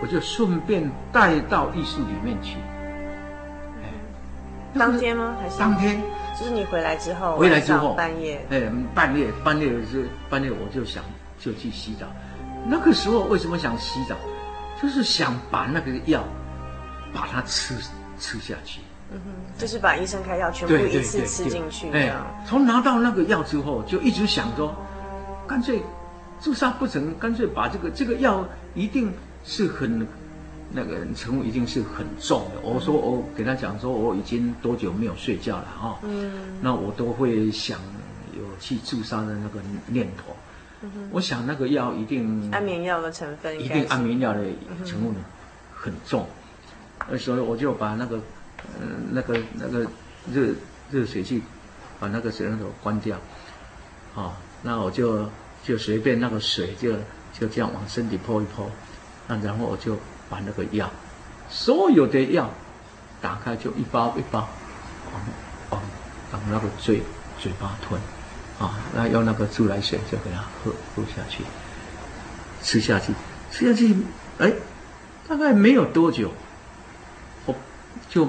[0.00, 2.56] 我就顺便带到艺术里面去。
[4.74, 5.36] 当天吗？
[5.40, 6.00] 还是当天？
[6.38, 8.62] 就是你回来之后，回来之后半夜，哎，
[8.94, 11.04] 半夜半夜是半夜，我就想
[11.38, 12.06] 就去洗澡。
[12.66, 14.16] 那个时候为什么想洗澡？
[14.80, 16.24] 就是想把那个药
[17.12, 17.76] 把它吃
[18.18, 18.80] 吃下去。
[19.12, 21.90] 嗯哼，就是把医生开药全部一次吃进去。
[21.90, 22.12] 哎，
[22.46, 24.74] 从拿到那个药之后，就一直想着，
[25.46, 25.82] 干脆
[26.40, 28.44] 自杀不成，干脆把这个这个药
[28.74, 29.12] 一定
[29.44, 30.06] 是很。
[30.74, 32.60] 那个成分一定是很重的。
[32.62, 35.98] 我说我给他讲说，我已经多久没有睡觉了哈？
[36.02, 37.78] 嗯，那我都会想
[38.34, 40.34] 有去自杀的那个念头。
[41.10, 44.40] 我想那个药一定安眠药的成分一定安眠药的
[44.86, 45.14] 成分
[45.74, 46.26] 很重。
[47.06, 48.18] 那所以我就把那个
[48.80, 49.86] 嗯那个那个
[50.32, 50.48] 热
[50.90, 51.42] 热水器
[52.00, 53.18] 把那个水龙头关掉。
[54.14, 55.28] 啊，那我就
[55.62, 56.92] 就随便那个水就
[57.32, 58.70] 就这样往身体泼一泼，
[59.26, 59.98] 那然后我就。
[60.30, 60.90] 把那个药，
[61.50, 62.48] 所有的药
[63.20, 64.48] 打开就一包一包，
[65.12, 65.22] 往
[65.68, 65.82] 往
[66.32, 67.02] 往那个嘴
[67.38, 68.00] 嘴巴吞，
[68.58, 71.44] 啊，那用那个自来水就给它喝喝下去，
[72.62, 73.12] 吃下去，
[73.50, 73.94] 吃下去，
[74.38, 74.50] 哎，
[75.28, 76.32] 大概没有多久，
[77.44, 77.54] 我
[78.08, 78.26] 就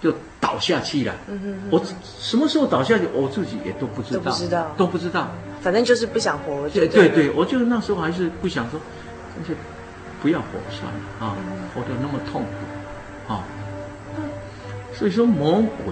[0.00, 1.14] 就倒下去了。
[1.28, 5.28] 嗯哼，我什么时候倒下去，我自己也都不知道，都不知道，都不知道。
[5.60, 6.68] 反正就是不想活。
[6.70, 8.80] 对对对，我就那时候还是不想说，
[9.38, 9.54] 而且。
[10.22, 11.34] 不要活算了啊！
[11.74, 13.42] 活得那么痛苦啊！
[14.92, 15.86] 所以说魔鬼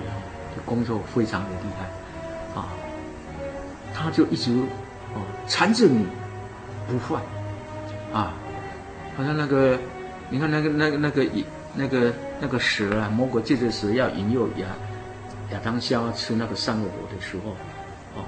[0.55, 2.69] 的工作非常的厉害啊！
[3.95, 4.53] 他就一直
[5.15, 6.05] 哦缠着你
[6.87, 7.23] 不放
[8.13, 8.35] 啊！
[9.17, 9.79] 好像那个
[10.29, 11.43] 你看那个那个那个那个
[11.75, 14.67] 那个那个蛇啊，魔鬼借着蛇要引诱亚
[15.53, 17.51] 亚当夏娃吃那个善恶果的时候
[18.17, 18.25] 哦，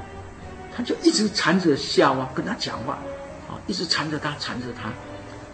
[0.74, 2.94] 他就一直缠着夏娃跟他讲话
[3.48, 4.88] 啊，一直缠着他缠着他。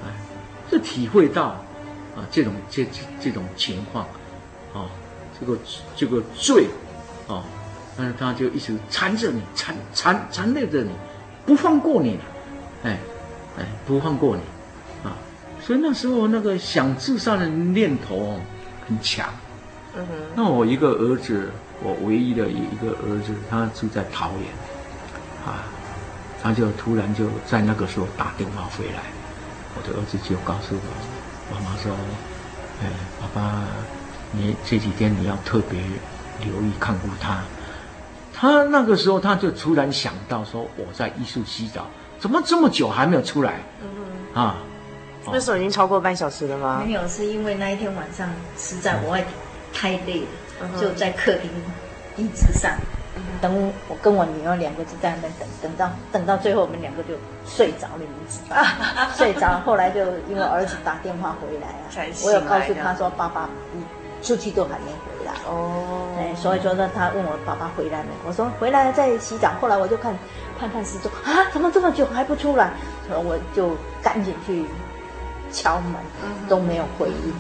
[0.05, 0.13] 啊
[0.69, 1.45] 就体会到，
[2.17, 4.05] 啊，这种这这这种情况，
[4.75, 4.91] 啊，
[5.39, 5.57] 这个
[5.95, 6.67] 这个罪，
[7.29, 7.45] 啊，
[7.97, 10.91] 但是他就一直缠着你，缠缠缠累着你，
[11.47, 12.23] 不放过你了，
[12.83, 12.99] 哎，
[13.59, 14.43] 哎，不放过你，
[15.67, 18.39] 所以那时候那个想自杀的念头
[18.87, 19.29] 很强。
[19.97, 20.13] 嗯哼。
[20.37, 21.51] 那我一个儿子，
[21.83, 24.47] 我唯一的一个儿子，他住在桃园，
[25.45, 25.65] 啊，
[26.41, 29.03] 他就突然就在那个时候打电话回来。
[29.75, 31.91] 我的儿子就告诉我，妈妈说
[32.81, 32.87] ：“哎，
[33.21, 33.65] 爸爸，
[34.31, 35.81] 你这几天你要特别
[36.41, 37.43] 留意看顾他。”
[38.33, 41.89] 他那个时候他就突然想到说：“我在艺术洗澡，
[42.21, 43.89] 怎么这么久还没有出来？”嗯
[44.33, 44.57] 哼啊，
[45.33, 46.83] 那时候已经超过半小时了吗？
[46.85, 49.25] 没有，是因为那一天晚上实在我也
[49.73, 50.29] 太累了，
[50.63, 51.51] 嗯、就在客厅
[52.17, 52.73] 椅子上。
[53.41, 57.15] 等我跟我女儿两个就在那边等，等到等到最后，我们两个就
[57.47, 59.09] 睡着了，你知道吗？
[59.17, 61.85] 睡着，后来就因为儿子打电话回来啊，
[62.25, 63.83] 我有告诉他说：“爸爸，你
[64.23, 68.09] 出去都还没回来。”哦，哎，所以说呢，他问我爸爸回来没？
[68.27, 69.53] 我说回来了，在洗澡。
[69.61, 70.17] 后来我就看，
[70.59, 72.71] 看看四周啊，怎么这么久还不出来？
[73.09, 74.65] 所以我就赶紧去
[75.53, 75.95] 敲门，
[76.49, 77.33] 都没有回应。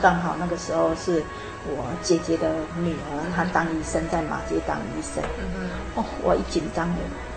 [0.00, 1.22] 刚好那个时候是。
[1.62, 5.22] 我姐姐的女儿，她当医生，在马街当医生。
[5.94, 6.88] 哦，我一紧张，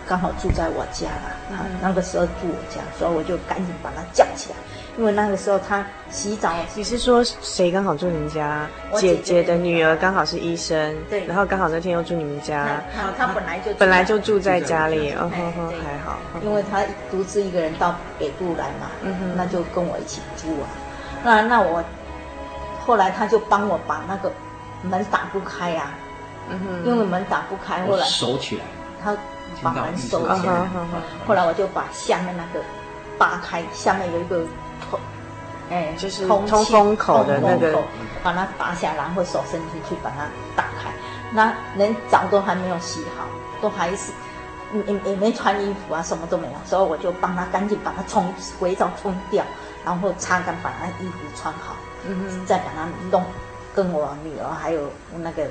[0.08, 1.68] 刚好住在我家了。
[1.82, 4.56] 那个时候住我家，所以我就赶紧把她叫起来。
[4.98, 6.54] 因为那个时候他洗澡。
[6.76, 8.68] 你是说谁刚好住你们家？
[8.96, 12.82] 姐姐的女儿刚好是医生，对，然后刚好那天又住你们家。
[12.96, 16.18] 他他本来就本来就住在家里，哦吼吼，还好。
[16.44, 20.70] 因为他独自一个人到北部来嘛，嗯哼，那就跟我一起住啊。
[21.24, 21.84] 那那我
[22.86, 24.32] 后来他就帮我把那个
[24.84, 25.92] 门打不开呀，
[26.50, 28.64] 嗯哼，因为门打不开，后来收起来，
[29.04, 29.18] 他
[29.64, 30.68] 把门收起来，
[31.26, 32.64] 后来我就把下面那个
[33.18, 34.48] 扒开，下面有一个通，
[35.70, 37.78] 哎，就是通通风口的那个，
[38.24, 40.92] 把它拔下来，然后手伸进去把它打开，
[41.32, 43.26] 那连澡都还没有洗好，
[43.62, 44.12] 都还是。
[44.88, 49.46] 也也没穿衣服啊，什么都没有，所以我就帮他赶紧把它冲肥皂冲掉，
[49.86, 51.76] 然后擦干，把他衣服穿好，
[52.08, 53.24] 嗯哼，再把它弄，
[53.76, 55.44] 跟我女儿还有那个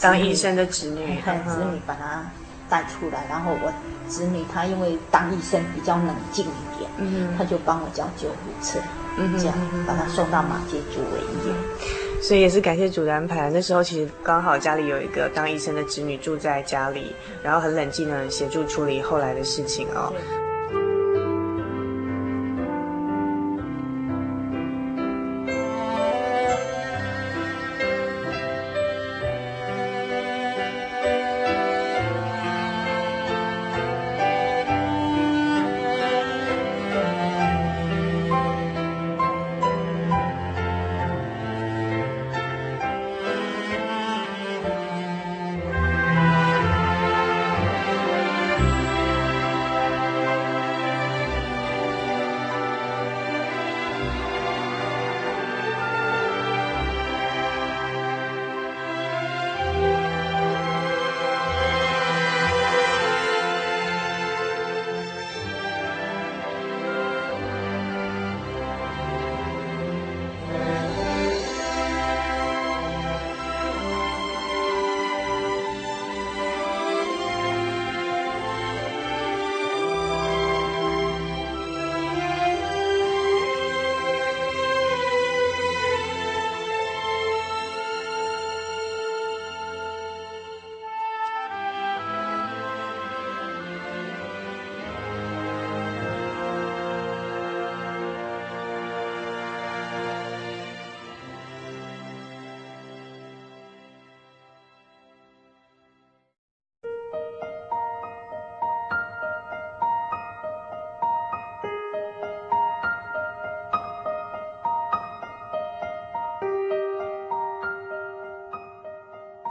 [0.00, 2.24] 当医生的侄女，子女把他
[2.68, 3.72] 带出来，然后我
[4.08, 8.78] 侄女她因为当医生比较冷静一点，嗯哼，她就帮我叫救护车，
[9.18, 9.54] 嗯哼，这样
[9.86, 11.54] 把他送到马街主为医院。
[12.22, 13.50] 所以也是感谢主的安排。
[13.50, 20.10] 那时候其实刚好家里有一个当医生的侄女住在家里，然后很冷静的协助处理后来的事情哦。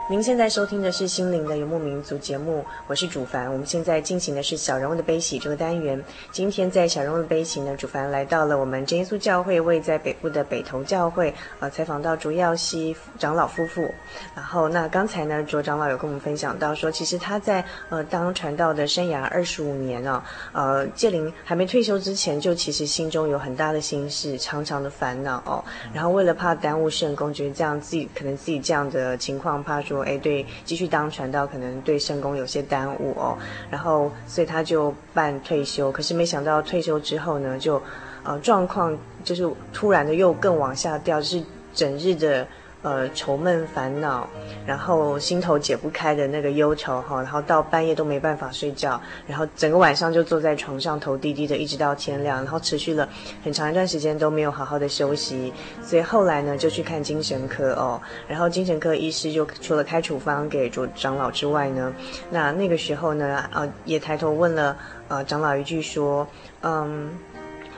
[0.06, 3.50] 您现在收听的是《心灵的游牧民族》节目，我是主凡。
[3.50, 5.98] 我们现在进行的是《小人物的悲喜》这个单元。
[6.30, 13.90] 今天在《小人物的悲喜》呢，主凡来到了我们真耶稣教会位在北部的北投教会，呃，采访到卓耀熙长老夫妇。
[14.36, 25.64] 然后，那刚才呢，卓长老有跟我们分享到说，其实他在呃当传道的生涯二十五年啊，呃，戒灵还没退休之前，就其实心中有很大的心事，常常的烦恼哦。
[25.94, 29.93] 然后为了怕耽误圣工，觉得这样自己可能自己这样的情况，怕说。
[29.94, 33.38] 说哎，对，继续当传道可能对圣公有些耽误哦，
[33.70, 37.80] 然后所以他就办退休，可是没想到退休之后呢，就
[38.24, 42.46] 呃状况就是突然的又更往下掉，就是整日的。
[42.84, 44.28] 呃，愁闷烦恼，
[44.66, 53.08] 然后心头解不开的那个忧愁哈，然后到半夜都没办法睡觉，然后整个晚上就坐在床上头低低的，一直到天亮，然后持续了
[53.42, 55.50] 很长一段时间都没有好好的休息，
[55.82, 61.90] 所以后来呢就去看精神科哦，然后精神科医师就除了开处方给卓长老之外呢，
[62.30, 64.76] 那那个时候呢，呃，也抬头问了
[65.08, 66.28] 呃长老一句说，
[66.60, 67.08] 嗯。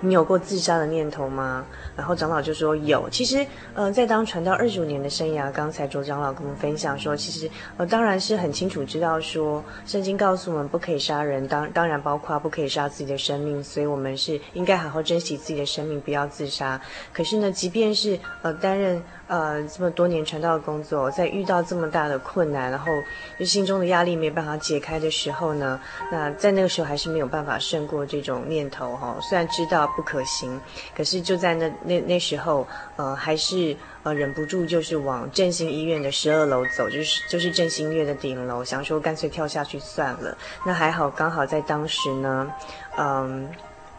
[0.01, 1.65] 你有过自杀的念头吗？
[1.97, 3.09] 然后长老就说有。
[3.11, 16.81] 其实，呃，在当传道二十五年的生涯，刚才卓长老跟我们分享说，其实，呃，当然是很清楚知道说，圣经告诉我们不可以杀人，当当然包括不可以杀自己的生命，所以我们是应该好好珍惜自己的生命，不要自杀。
[17.13, 19.03] 可是呢，即便是呃担任。
[19.29, 22.93] 呃，这么多年传道的工作，在遇到这么大的困难，然后
[23.39, 25.81] 就心中的压力没办法解开的时候呢，
[26.13, 29.17] 那在那个时候还是没有办法胜过这种念头哈。
[29.21, 30.61] 虽然知道不可行，
[30.97, 40.39] 可是就在那那那时候，呃，还是呃忍不住就是往振兴医院的十二楼走，就是就是振兴医院的顶楼，想说干脆跳下去算了。
[40.65, 42.49] 那还好，刚好在当时呢，
[42.97, 43.49] 嗯。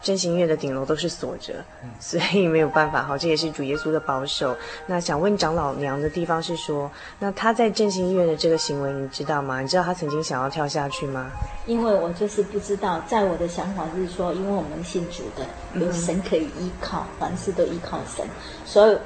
[0.00, 1.54] 振兴医院的顶楼都是锁着，
[1.98, 3.18] 所以没有办法哈。
[3.18, 4.56] 这也是主耶稣的保守。
[4.86, 9.60] 那想问长老娘的地方是说，那他在振兴医院的这个行为，你知道吗？
[9.60, 11.30] 你知道他曾经想要跳下去吗？
[11.66, 15.44] 因为我就是不知道，在我的想法是说，因为我们信主的
[15.74, 18.24] 有神可以依靠，凡事都依靠神，
[18.64, 18.96] 所以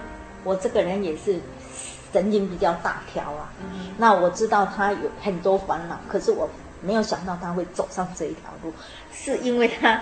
[0.44, 1.40] 我这个人也是
[2.12, 3.50] 神经比较大条啊。
[3.96, 6.48] 那我知道他有很多烦恼，可是我
[6.82, 8.72] 没有想到他会走上这一条路，
[9.10, 10.00] 是因为他。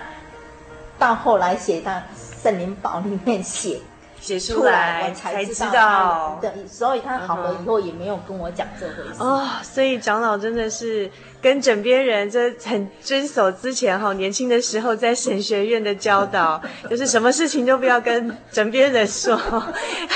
[1.01, 1.99] 到后来写到
[2.43, 3.79] 圣灵宝里面写
[4.19, 6.37] 写出来，我才知道。
[6.39, 9.15] 对，所以他好了以后也没有跟我讲这回事。
[9.17, 11.09] 哦，所以长老真的是。
[11.41, 19.39] 跟枕边人这很遵守之前哈年轻的时候在神学院的教导， 就是什么事情都不要跟枕边人说，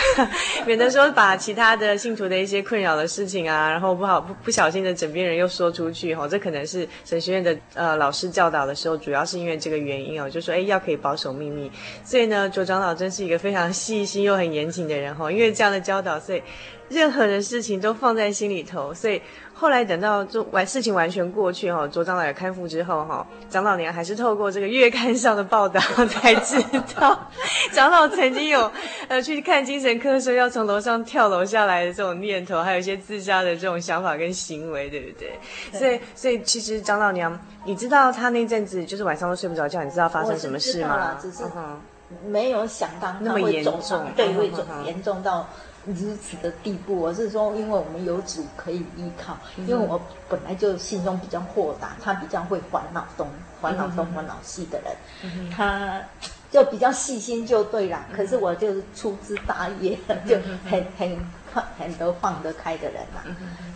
[0.68, 11.72] 免得说把其他的信徒的一些困扰的事情啊，然后不好不不小心的枕边人又说出去哈，这可能是神学院的呃老师教导的时候，主要是因为这个原因哦，就说哎要可以保守秘密，
[12.04, 16.44] 所以呢，卓长老真是一个非常细心又很严谨的人哈，因为这样的教导，所以
[16.88, 19.20] 任何的事情都放在心里头，所以。
[19.58, 25.80] 后来等到就完事情完全过去哈，卓长老也康复之后哈，长老娘还是透过这个月刊上的报道
[26.10, 26.62] 才知
[27.00, 27.32] 道，
[27.72, 28.70] 长老曾经有
[29.08, 35.40] 呃去看精神科说要从楼上跳楼下来的这种念头，还有一些自杀的这种想法跟行为，对不对？
[35.72, 41.18] 对，所以所以其实长老娘，你知道他那阵子就是晚上都睡不着觉，你知道发生什么事吗？
[41.22, 41.46] 只是
[42.28, 43.80] 没有想到那么严重，
[44.18, 45.48] 对，会重严重到。
[45.86, 53.28] 如此的地步，我是说，因为我们有主可以依靠，因为我本来就心中比较豁达，他比较会烦恼东、
[53.62, 56.02] 烦恼东、烦恼西的人，他
[56.52, 58.06] 就比较细心就对了。
[58.16, 60.38] 可是我就是粗枝大叶，就
[60.70, 61.18] 很很
[61.78, 63.22] 很都放得开的人嘛。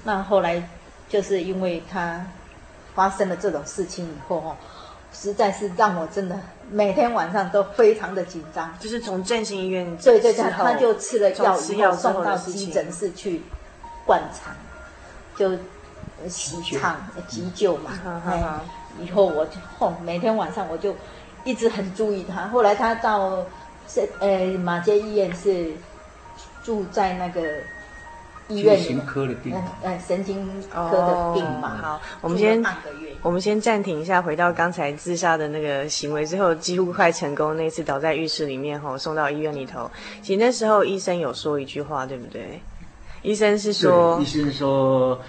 [0.03, 0.67] 那后来
[1.07, 2.25] 就是因为他
[2.95, 4.55] 发生了这种事情以后，
[5.13, 6.39] 实在是让我真的。
[6.71, 13.41] 每天晚上都非常的紧张，就是从振兴医院，对对对，他就吃了药以后送到急诊室去
[14.05, 14.53] 灌肠，
[15.35, 15.57] 就
[16.27, 16.95] 洗肠
[17.27, 17.91] 急救嘛。
[18.25, 18.59] 哎，
[18.99, 20.95] 以后我就后每天晚上我就
[21.43, 22.47] 一直很注意他。
[22.49, 23.43] 后来他到
[23.87, 25.71] 是呃马街医院是
[26.63, 27.41] 住在那个。
[28.49, 31.77] 医院里科的病，嗯，神经科的病嘛。
[31.81, 32.63] 好，我们先
[33.21, 39.89] 我们先暂停一下，回到刚才自杀的那个行为之后，几乎快成功那次倒在浴室里面吼，送到医院里头。
[40.21, 42.59] 其实那时候医生有说一句话，对不对？
[43.21, 45.19] 医生是说，医生说，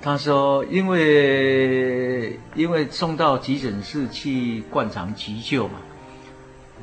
[0.00, 5.74] 他说因为因为送到急诊室去灌肠急救嘛，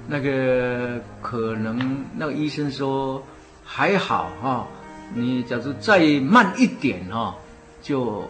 [0.08, 3.24] 那个可能那个医生说
[3.64, 4.68] 还好哈。
[5.14, 7.36] 你假如再慢一点哦，
[7.82, 8.24] 就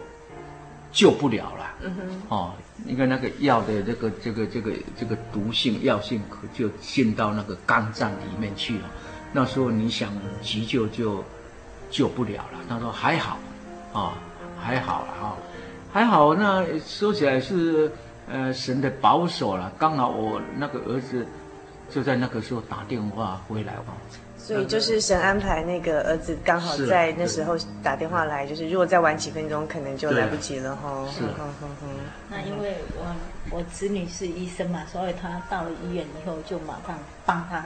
[0.90, 1.74] 救不了了。
[1.82, 2.22] 嗯哼。
[2.28, 2.54] 哦，
[2.86, 8.90] 因为那个药的这个这个这个这个毒性药性可就进到那个肝脏里面去了。
[9.32, 10.10] 那时候你想
[10.42, 11.24] 急救就
[11.90, 12.58] 救不了了。
[12.68, 13.38] 他说还好，
[13.92, 14.12] 啊、哦，
[14.60, 15.36] 还好了哈、哦，
[15.92, 16.34] 还好。
[16.34, 17.90] 那说起来是
[18.28, 19.72] 呃神的保守了。
[19.78, 21.26] 刚好我那个儿子
[21.88, 23.94] 就在那个时候打电话回来嘛。
[24.52, 31.06] 所以就是神安排那个儿子刚好在那时候打电话来，就是如果再晚几分钟，可能就来不及了哈。
[31.10, 31.22] 是。
[32.28, 37.64] 那因为我我子女是医生嘛，所以他到了医院以后就马上帮他，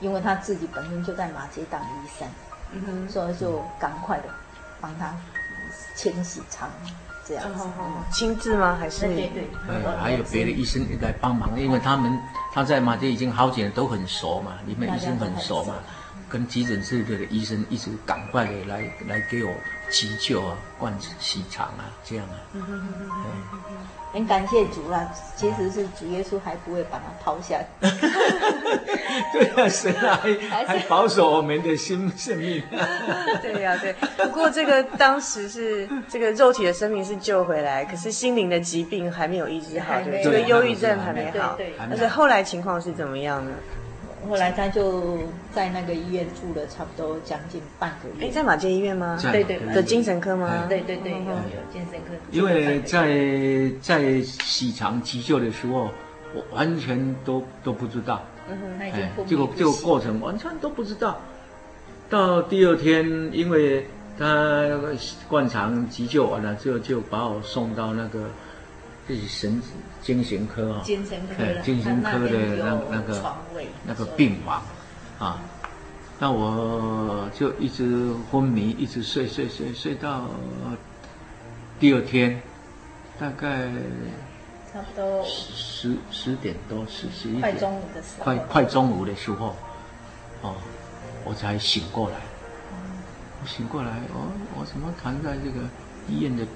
[0.00, 2.28] 因为他自己本身就在马街当医生，
[2.72, 4.24] 嗯哼，所以就赶快的
[4.80, 5.14] 帮他
[5.94, 6.70] 清洗肠，
[7.26, 7.64] 这样子。
[8.10, 8.76] 亲自吗？
[8.78, 9.06] 还是？
[9.06, 9.96] 对对对。
[10.00, 12.18] 还有别的医生来帮忙，因为他们
[12.54, 15.74] 他在马街已经好几年都很熟嘛，里面医生很熟嘛。
[16.28, 19.52] 跟急诊室的医生一直赶快的来来给我
[19.90, 22.36] 急救啊，灌洗肠啊，这样啊。
[24.12, 27.58] 很感谢主啦，其实是主耶稣还不会把他抛下。
[27.80, 32.62] 对啊，神啊，还还保守我们的心生命。
[33.40, 33.94] 对呀、啊，对。
[34.18, 41.54] 不过这个当时是这个肉体的生命是救回来，可是心灵的疾病还没有医治好，对，这个忧郁症还没好。
[41.56, 43.52] 对，而且后来情况是怎么样呢？
[44.28, 45.18] 后来他就
[45.52, 48.26] 在那个医院住了差不多将近半个月。
[48.26, 49.18] 哎，在马街医院吗？
[49.20, 50.66] 对对，的精神科吗？
[50.68, 52.14] 对对对，有有精神科。
[52.30, 55.90] 因为在在洗肠急救的时候，
[56.34, 58.22] 我完全都都不知道。
[58.48, 61.18] 嗯哼，哎，这个这个过程完全都不知道。
[62.08, 63.86] 到第二天，因为
[64.18, 64.68] 他
[65.28, 68.28] 灌肠急救完了之后，就把我送到那个。
[69.08, 69.60] 这是神
[70.00, 73.36] 精神科哦，精神科的，精神科的那那个
[73.84, 74.62] 那个病房，
[75.18, 75.40] 啊，
[76.18, 80.28] 那我就一直昏迷，一直睡睡睡睡到
[81.80, 82.40] 第二天，
[83.18, 83.68] 大概
[84.72, 85.24] 差不多。
[85.24, 89.56] 十十点多，十十一点，快中午的时候，快快中午的时候，
[90.42, 90.54] 哦，
[91.24, 92.16] 我才醒过来。
[93.42, 95.66] 我醒过来，我我怎么躺在这个
[96.08, 96.46] 医院的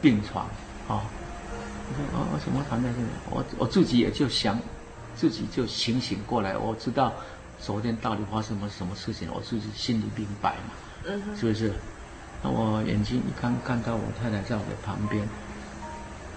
[0.00, 0.46] 病床？
[0.88, 1.00] 啊、哦，
[1.88, 3.06] 我说我我怎么躺在这里？
[3.30, 4.58] 我我自己也就想，
[5.14, 6.56] 自己就醒醒过来。
[6.56, 7.12] 我知道
[7.60, 10.72] 昨天到底发生了什么事情，我自己心里明白嘛，
[11.04, 11.72] 嗯，是不是？
[12.42, 15.22] 那我眼睛一看，看到我太太在我的旁边，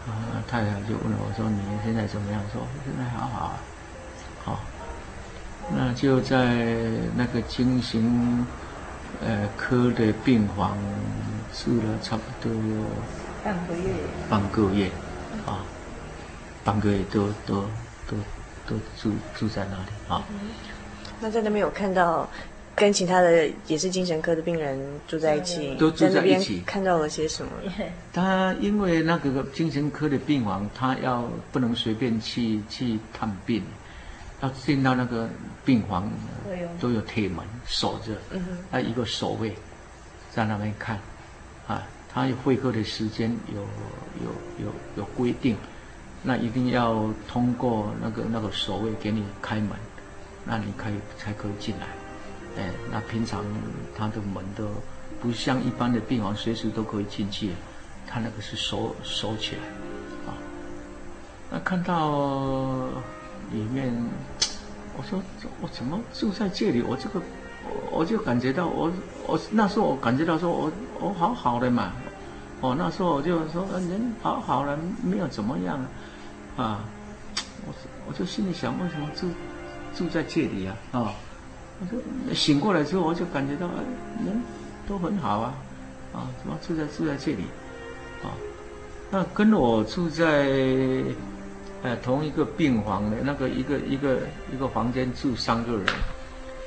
[0.07, 3.57] 啊，太太就问了我说：“你现在怎么样？”说：“现在好好啊。”
[4.43, 4.59] 好，
[5.75, 6.63] 那就在
[7.15, 8.45] 那个精神。
[9.21, 10.77] 呃，科的病房
[11.53, 12.51] 住了差不多
[13.41, 13.93] 半个月，
[14.29, 14.91] 半个月，
[15.45, 15.63] 啊，
[16.63, 17.61] 半个月都都
[18.07, 18.17] 都
[18.67, 20.23] 都住住在那里啊。
[21.19, 22.29] 那在那边有看到
[22.75, 24.77] 跟其他的也是精神科的病人
[25.07, 27.51] 住在一起，都住在一起，看到了些什么？
[28.11, 33.63] 他因为那个精神科的病房，他要不能随便去去探病。
[34.41, 35.29] 要进到那个
[35.63, 36.11] 病房，
[36.79, 38.11] 都有铁门锁着，
[38.69, 39.55] 他一个守卫
[40.29, 40.99] 在那边看，
[41.65, 41.81] 啊，
[42.15, 43.61] 他有会客的时间有
[44.23, 45.57] 有有有规定，
[46.23, 49.71] 那一定要通过那个那个守卫给你开门，
[50.45, 51.87] 那你可以才可以进来，
[52.57, 53.43] 哎，那平常
[53.97, 54.65] 他的门都
[55.21, 57.51] 不像一般的病房随时都可以进去，
[58.07, 59.61] 他那个是锁锁起来，
[60.25, 60.31] 啊，
[61.51, 62.87] 那看到。
[63.51, 63.93] 里面，
[64.97, 65.21] 我说
[65.61, 66.81] 我怎么住在这里？
[66.81, 67.21] 我这个，
[67.91, 68.91] 我我就感觉到我
[69.27, 71.93] 我那时候我感觉到说我我好好的嘛，
[72.61, 75.79] 哦那时候我就说人好好的没有怎么样，
[76.57, 76.85] 啊，啊
[77.65, 77.73] 我
[78.07, 79.29] 我就心里想为什么住
[79.93, 80.75] 住在这里啊？
[80.91, 81.13] 啊，
[81.79, 83.67] 我就醒过来之后我就感觉到
[84.25, 84.41] 人
[84.87, 85.53] 都很好啊，
[86.13, 87.43] 啊怎么住在住在这里？
[88.23, 88.31] 啊，
[89.11, 91.03] 那跟我住在。
[91.83, 94.17] 呃，同一个病房的那个一个一个
[94.51, 95.85] 一个房间住三个人，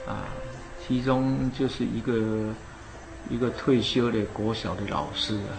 [0.07, 0.23] 啊，
[0.87, 2.55] 其中就是一个
[3.29, 5.59] 一个退休的国小的老师啊，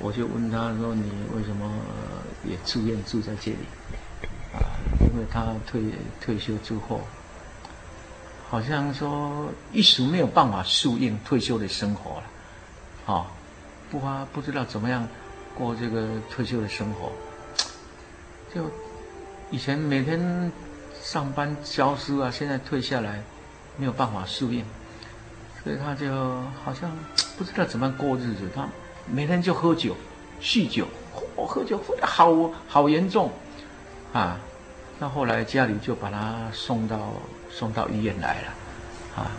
[0.00, 1.70] 我就问他说：“你为什么
[2.44, 3.58] 也住院住在这里？”
[4.52, 4.58] 啊，
[5.00, 5.82] 因为他退
[6.20, 7.02] 退休之后，
[8.48, 13.26] 好像说一时没有办法适应退休的生活了，啊，
[13.90, 15.06] 不啊不知道怎么样
[15.54, 17.12] 过这个退休的生活。
[18.52, 18.68] 就
[19.52, 20.50] 以前每天
[21.00, 23.22] 上班教书啊，现在退下来
[23.76, 24.64] 没有办法适应，
[25.62, 26.90] 所以他就好像
[27.38, 28.50] 不知道怎么过日子。
[28.52, 28.66] 他
[29.12, 29.96] 每天就喝酒、
[30.40, 30.86] 酗酒，
[31.36, 33.30] 我喝酒喝得好好严重
[34.12, 34.38] 啊！
[34.98, 36.98] 那后来家里就把他送到
[37.50, 38.48] 送到医院来了，
[39.16, 39.32] 啊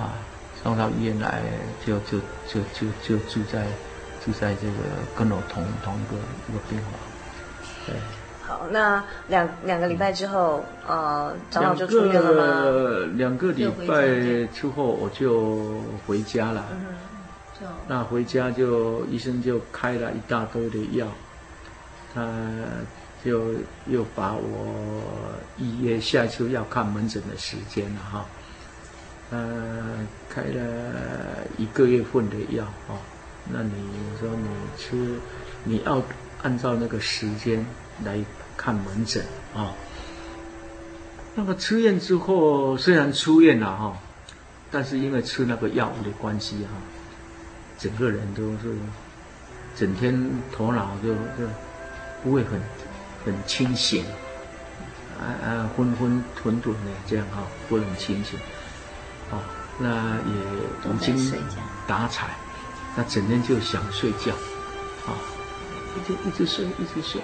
[0.00, 0.14] 啊，
[0.62, 1.42] 送到医院来
[1.84, 2.18] 就就
[2.48, 3.66] 就就就住在
[4.24, 4.74] 住在这个
[5.14, 6.16] 跟我同同一个
[6.48, 6.92] 一个病房。
[7.86, 7.94] 对，
[8.40, 13.12] 好，那两两个礼拜之后，呃，长老就出院了吗？
[13.16, 14.06] 两个礼拜
[14.52, 16.64] 之后我就回家了。
[17.88, 21.06] 那回家就医生就开了一大堆的药，
[22.14, 22.22] 他
[23.24, 23.54] 就
[23.86, 25.02] 又把我
[25.58, 28.26] 预约下一次要看门诊的时间了哈。
[29.30, 32.98] 呃，开了一个月份的药哦，
[33.50, 33.72] 那你
[34.20, 35.18] 说你吃，
[35.64, 36.02] 你要。
[36.42, 37.64] 按照那个时间
[38.04, 38.18] 来
[38.56, 39.72] 看门诊啊。
[41.36, 43.96] 那个出院之后，虽然出院了哈，
[44.68, 46.70] 但是因为吃那个药物的关系哈，
[47.82, 48.76] 整个人都是
[49.74, 51.50] 整天头脑就就
[52.22, 52.60] 不会很
[53.24, 54.04] 很清醒，
[55.18, 58.38] 啊啊昏昏沌沌的这样哈，不会很清醒。
[59.32, 59.40] 哦，
[59.80, 61.16] 那也无精
[61.86, 62.36] 打采，
[62.94, 64.30] 那整天就想睡觉，
[65.06, 65.18] 啊。
[65.94, 67.20] 一直一直睡，一直睡，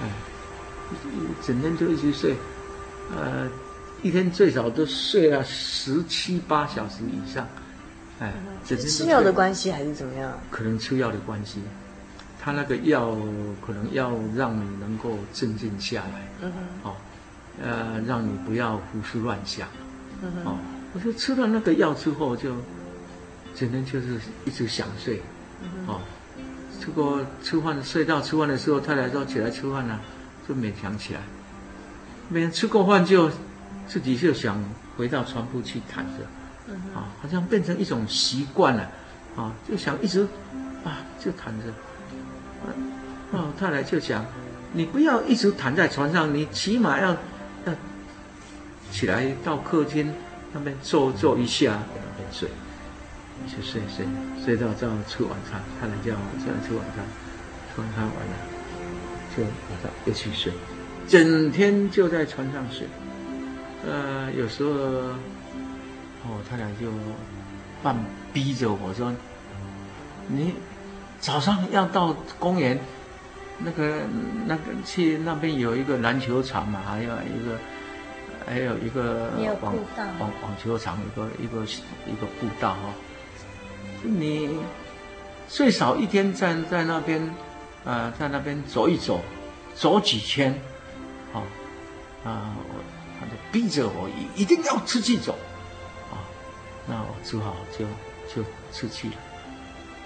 [0.00, 0.08] 哎，
[1.42, 2.36] 整天就一直睡，
[3.16, 3.48] 呃，
[4.02, 7.48] 一天最少都睡了十七八小时以上，
[8.20, 8.32] 哎，
[8.64, 10.38] 整天吃药的关系还是怎么样？
[10.50, 11.60] 可能吃药的关系，
[12.42, 13.16] 他那个药
[13.64, 16.96] 可能要让你能够镇静下来，嗯哼，哦，
[17.62, 19.68] 呃，让你不要胡思乱想，
[20.22, 20.58] 嗯哼，哦，
[20.94, 22.54] 我就吃了那个药之后，就
[23.54, 25.20] 整天就是一直想睡，
[25.62, 26.00] 嗯，哦。
[26.86, 30.00] 如果吃饭睡到吃饭的时候，太太说起来吃饭了，
[30.46, 31.20] 就勉强起来。
[32.28, 33.28] 没吃过饭就
[33.88, 34.62] 自己就想
[34.96, 36.24] 回到床铺去躺着，
[36.94, 38.90] 啊，好像变成一种习惯了，
[39.36, 40.26] 啊，就想一直
[40.84, 41.66] 啊就躺着。
[43.32, 44.24] 哦，太太就想，
[44.72, 47.10] 你不要一直躺在床上，你起码要
[47.64, 47.74] 要
[48.90, 50.12] 起来到客厅
[50.52, 52.48] 那边坐坐一下，在那边睡。
[53.46, 54.06] 就睡睡
[54.42, 57.04] 睡到这样吃晚餐，他来叫我出来吃晚餐，
[57.74, 58.34] 吃晚餐完了，
[59.36, 60.50] 就晚上又去睡，
[61.06, 62.86] 整天就在床上睡。
[63.86, 64.70] 呃，有时候
[66.28, 66.90] 哦，他俩就
[67.82, 67.96] 半
[68.32, 69.14] 逼着我说
[70.26, 70.54] ：“你
[71.20, 72.78] 早上要到公园，
[73.58, 74.00] 那个
[74.46, 77.58] 那个去那边有一个篮球场嘛，还有一个
[78.44, 79.72] 还有一个网
[80.18, 81.62] 网网球场，一个一个
[82.10, 82.92] 一个步道哈、哦。
[84.02, 84.50] 你
[85.48, 87.30] 最少一天在在那边
[88.18, 89.20] 在那边走一走，
[89.76, 90.52] 走几圈，
[91.32, 91.38] 啊、
[92.24, 92.56] 哦、啊。”
[93.18, 95.45] 他就逼着我一一定要出去走，啊，
[96.86, 97.84] 那我只好就
[98.32, 99.14] 就出去了。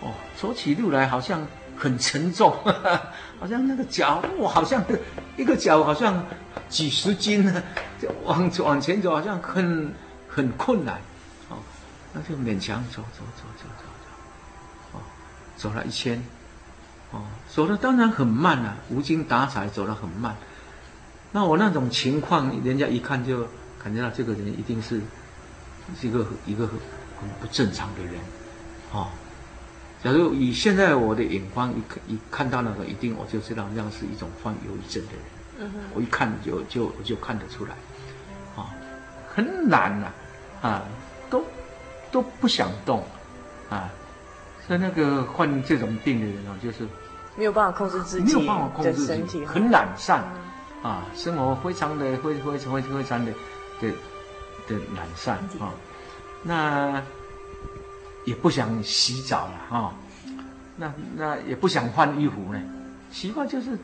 [0.02, 3.02] 哦，走起路来好像很沉重，呵 呵
[3.38, 4.82] 好像那个脚，我好像
[5.36, 6.24] 一个脚好像
[6.68, 7.62] 几十斤呢，
[8.00, 9.92] 就往往前走好像很
[10.26, 10.98] 很困难，
[11.50, 11.58] 哦，
[12.14, 13.84] 那就勉强走走走走走
[14.92, 15.00] 走，哦，
[15.56, 16.22] 走了一圈，
[17.10, 20.34] 哦，走的当然很慢了，无精打采，走的很慢。
[21.32, 23.46] 那我那种情况，人家一看就
[23.82, 25.00] 感觉到这个人一定是
[26.02, 28.14] 一个一个很不正常的人，
[28.92, 29.08] 啊、哦。
[30.02, 35.22] 假如以现在我的眼光一看一看到那个，一定我就知道那是一种患忧郁症的人。
[35.58, 35.78] 嗯哼。
[35.94, 37.72] 我一看就就我就看得出来，
[38.56, 38.66] 啊、哦，
[39.28, 40.06] 很懒呐、
[40.62, 40.82] 啊，啊，
[41.28, 41.44] 都
[42.10, 43.04] 都不想动，
[43.68, 43.90] 啊，
[44.66, 46.86] 所以那个患这种病的人啊，就是
[47.36, 50.24] 没有办法控制自己，没有办法控制自己，很懒散。
[50.82, 53.30] 啊，生活非常的、非非非非常的
[53.82, 53.92] 的
[54.70, 55.74] 的懒散啊，
[56.44, 57.02] 那
[58.24, 59.94] 也不想洗澡了哈、啊，
[60.76, 62.62] 那那也不想换衣服呢，
[63.10, 63.76] 习惯就是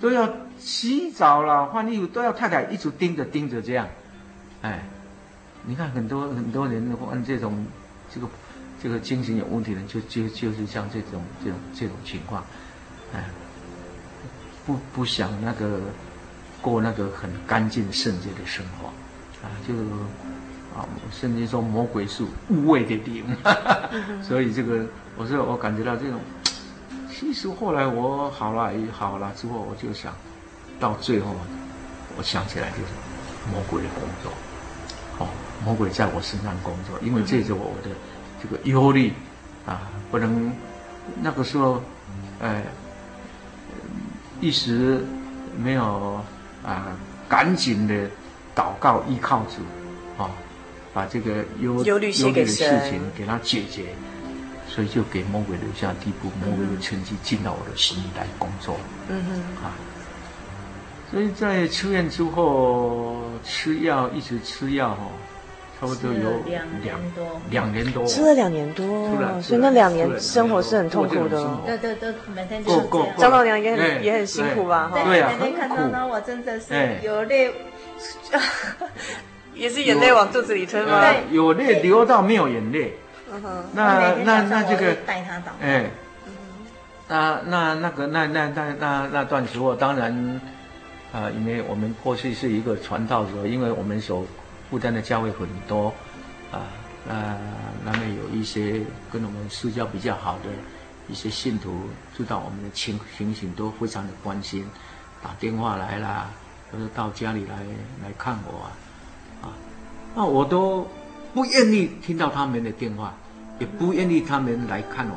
[0.00, 3.86] 都要洗澡了、换衣服都要太太一直盯着盯着这样，
[4.62, 4.82] 哎，
[5.66, 7.66] 你看很多很多人患这种
[8.12, 8.26] 这个
[8.82, 12.42] 这个精神有问题的人就就就是像这种这种这种情况，
[13.14, 13.24] 哎，
[14.64, 15.80] 不不想那个。
[16.62, 18.90] 过那个很干净圣洁的生活，
[19.46, 19.72] 啊，就
[20.76, 20.82] 啊，
[21.12, 23.24] 甚至说魔鬼是无畏的灵，
[24.22, 24.84] 所以这个
[25.16, 26.20] 我说我感觉到这种，
[27.08, 30.12] 其实后来我好了也好了之后，我就想
[30.80, 31.36] 到最后，
[32.18, 34.32] 我想起来就是魔鬼的工作，
[35.18, 35.28] 哦，
[35.64, 37.90] 魔鬼在我身上工作，因为这是我的
[38.42, 39.12] 这个忧虑
[39.64, 40.52] 啊，不能
[41.22, 41.80] 那个时候，
[42.40, 42.62] 呃，
[44.40, 45.04] 一时
[45.56, 46.20] 没有。
[46.64, 46.88] 啊，
[47.28, 48.10] 赶紧的
[48.56, 49.60] 祷告依靠主，
[50.20, 50.30] 啊，
[50.94, 53.84] 把这个忧忧虑的事情给他解决，
[54.66, 58.76] 所以就给魔鬼留下地步，魔鬼就趁机进到我的心里来工作。
[59.08, 59.76] 嗯哼，啊，
[61.10, 65.06] 所以在出院之后吃药，一直吃药哈，
[65.78, 67.24] 差不多有两两多。
[67.50, 71.60] 两年多，吃了两年多，所以那两年生活是很痛苦的。
[71.66, 73.08] 对对对，每天就是这样。
[73.18, 74.90] 张老娘也很也很辛苦吧？
[74.94, 77.52] 对啊，每天看到呢，我真的是有泪，
[79.54, 81.00] 也是眼泪往肚子里吞吗？
[81.00, 82.96] 对，有泪流到没有眼泪。
[83.30, 85.52] 嗯哼，那那那这个带他倒。
[85.60, 85.90] 哎，
[87.08, 90.40] 那那那个那那那那那段时候，当然
[91.12, 94.24] 啊，因为我们过去是一个传道者，因为我们所。
[94.68, 95.94] 负担的教会很多，
[96.50, 96.66] 啊，
[97.06, 97.38] 那
[97.84, 98.80] 那边有一些
[99.12, 100.50] 跟我们私交比较好的
[101.06, 104.68] 一些信徒，知道我们的情情形都非常的关心，
[105.22, 106.28] 打电话来啦，
[106.76, 107.56] 或者到家里来
[108.02, 108.68] 来看我啊，
[109.42, 109.48] 啊，
[110.14, 110.86] 那我都
[111.32, 113.14] 不愿意听到他们的电话，
[113.58, 115.16] 也不愿意他们来看我，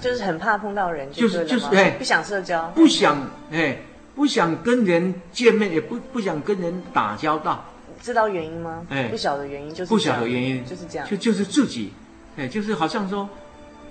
[0.00, 3.78] 就是很怕碰到人就，就是就是哎，不想社交，不想哎，
[4.16, 7.64] 不想跟人见面，也不不想跟人打交道。
[8.00, 8.84] 知道原因吗？
[8.90, 11.92] 哎，不晓得原因就是不晓得原因就是这样，就就是自己，
[12.36, 13.28] 哎，就是好像说，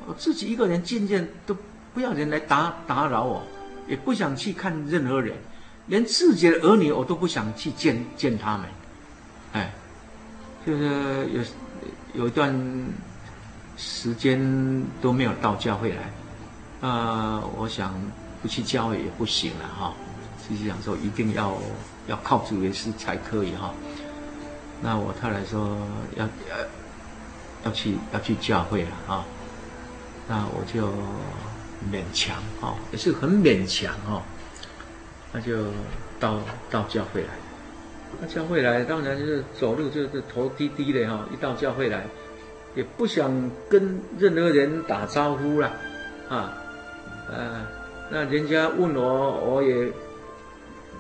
[0.06, 1.56] 我自己一个人渐渐都
[1.94, 3.42] 不要人来打打扰我，
[3.88, 5.34] 也不想去看任何人，
[5.88, 8.67] 连自己的儿女我都不想去见见他们，
[9.53, 9.73] 哎，
[10.65, 11.43] 就是有
[12.13, 12.53] 有一段
[13.77, 14.39] 时间
[15.01, 17.93] 都没有到教会来，啊、我想
[18.41, 19.93] 不去教会也不行了哈，
[20.38, 21.57] 自己想说一定要
[22.07, 23.73] 要靠主耶稣才可以哈。
[24.82, 25.77] 那我太太说
[26.15, 26.57] 要要
[27.65, 29.25] 要去要去教会了啊，
[30.27, 30.88] 那我就
[31.91, 34.21] 勉强啊，也是很勉强啊，
[35.32, 35.65] 那就
[36.19, 37.29] 到到教会来。
[38.19, 42.05] 那教会来当然就是走路就是头低低的哈，一到教会来
[42.75, 45.71] 也不想跟任何人打招呼了
[46.29, 46.57] 啊，
[47.29, 47.65] 呃，
[48.09, 49.86] 那人家问我我也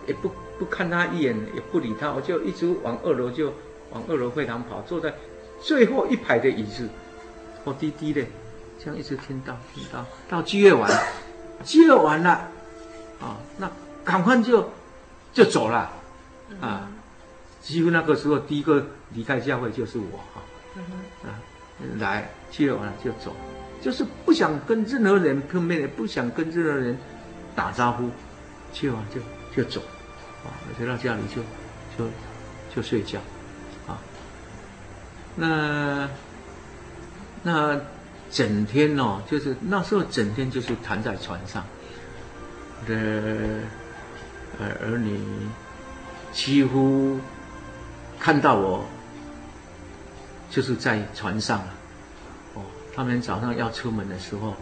[0.07, 3.53] 也不不看他一眼，也不理他，我就一直往二楼就。
[3.93, 5.13] 往二楼会堂跑，坐在
[5.59, 6.87] 最后一排的椅子，
[7.65, 8.25] 头低低的，
[8.79, 10.89] 这样一直听到听到到聚会完，
[11.65, 12.29] 聚会完了，
[13.19, 13.69] 啊，那
[14.03, 14.69] 赶快就
[15.33, 15.91] 就走了，
[16.59, 16.89] 啊，
[17.61, 20.17] 几乎那个时候第一个离开教会就是我。
[20.33, 20.41] 哈，
[21.23, 21.39] 啊，
[21.99, 23.35] 来去了完了就走，
[23.81, 26.97] 就是不想跟任何人碰面，也不想跟任何人
[27.55, 28.09] 打招呼，
[28.73, 29.21] 去完就
[29.55, 29.81] 就走，
[30.43, 31.41] 啊，回到家里就
[31.97, 32.09] 就
[32.75, 33.19] 就睡觉，
[33.87, 33.97] 啊，
[35.35, 36.09] 那
[37.43, 37.81] 那。
[38.33, 41.65] 整天哦，就是那时候整天就是躺在床上，
[42.79, 43.59] 我的
[44.59, 45.19] 呃而你
[46.31, 47.19] 几乎
[48.19, 48.83] 看到我
[50.49, 51.73] 就是在船上了，
[52.55, 52.61] 哦，
[52.95, 54.53] 他们早上要出门的时候，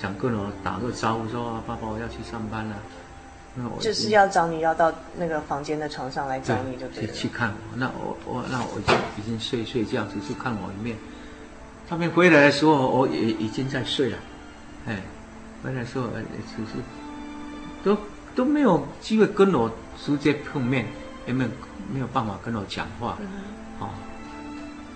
[0.00, 2.76] 想跟我打个招呼说，爸爸我要去上班了，
[3.54, 10.96] 那我就是要找你要到那个房间的床上来找你就对，就去去看我，那我我那我就已经睡睡觉，只是看我一面。
[11.88, 14.18] 他们回来的时候，我也已经在睡了，
[14.86, 15.00] 哎，
[15.62, 16.82] 回来的时候，哎，只是
[17.84, 17.96] 都
[18.36, 19.68] 都没有机会跟我
[20.04, 20.86] 直接碰面，
[21.26, 21.50] 也没有
[21.92, 23.26] 没有办法跟我讲话，嗯、
[23.80, 23.88] 哦，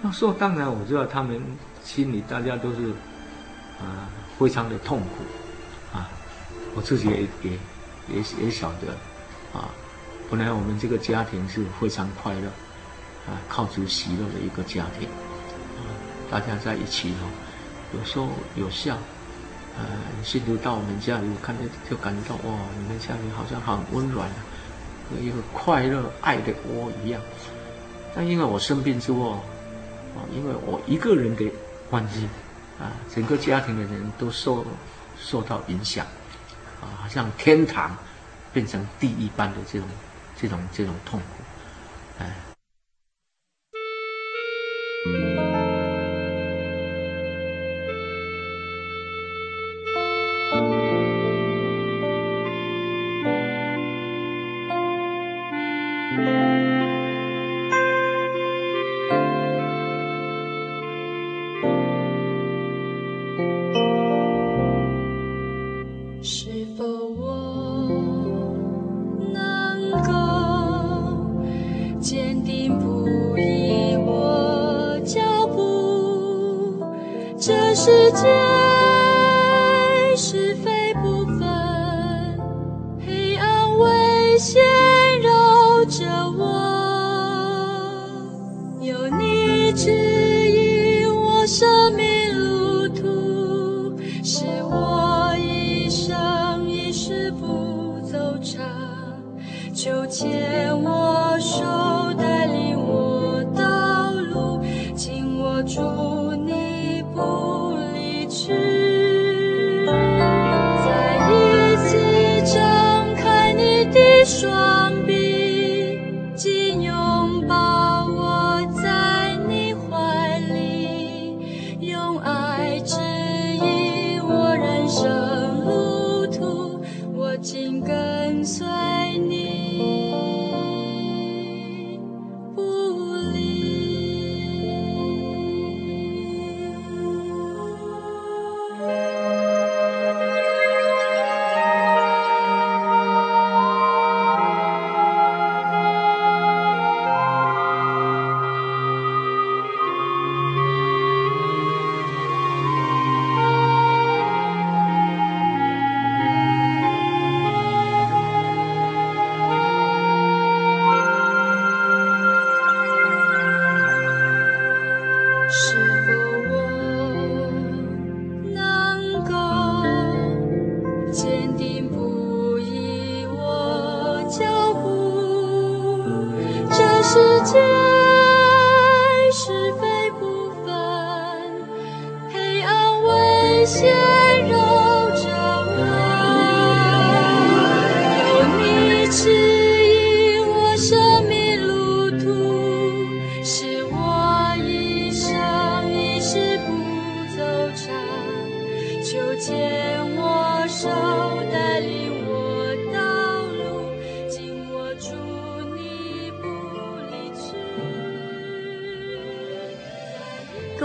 [0.03, 1.43] 那时候当然我知道他们
[1.83, 2.91] 心里大家都是
[3.81, 6.09] 啊、呃、非常的痛苦，啊，
[6.77, 7.51] 我自己也也
[8.15, 8.93] 也也晓得，
[9.59, 9.71] 啊，
[10.31, 12.47] 本来我们这个家庭是非常快乐，
[13.27, 15.09] 啊，靠主喜乐的一个家庭。
[16.31, 17.27] 大家在一起哦，
[17.93, 18.97] 有说有笑，
[19.79, 19.87] 呃，
[20.23, 24.29] 信徒到我们家里，看见就感觉到哇，你们家里好像很温暖，
[25.09, 27.21] 和一个快乐爱的窝一样。
[28.15, 29.31] 但因为我生病之后，
[30.17, 31.51] 啊，因为我一个人的
[31.89, 32.29] 关系，
[32.79, 34.67] 啊，整个家庭的人都受
[35.17, 36.05] 受到影响，
[36.81, 37.97] 啊，好像天堂
[38.53, 39.89] 变成地狱般的这种
[40.37, 41.25] 这种这种痛苦，
[42.19, 42.35] 哎。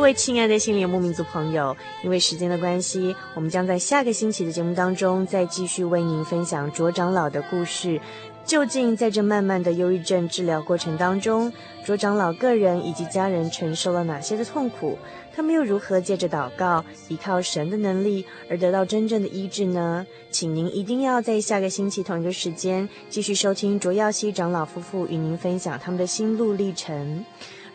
[0.06, 8.00] 位亲爱的心灵牧民族朋友，因为时间的关系，我们将在下个星期的节目当中再继续为您分享卓长老的故事。
[8.46, 11.52] 究竟在这漫漫的忧郁症治疗过程当中，
[11.84, 14.96] 卓长老个人以及家人承受了哪些的痛苦？
[15.36, 20.06] 他们又如何借着祷告，依靠神的能力而得到真正的医治呢？
[20.30, 27.26] 请您一定要在下个星期同一个时间继续收听卓耀西长老夫妇与您分享他们的心路历程。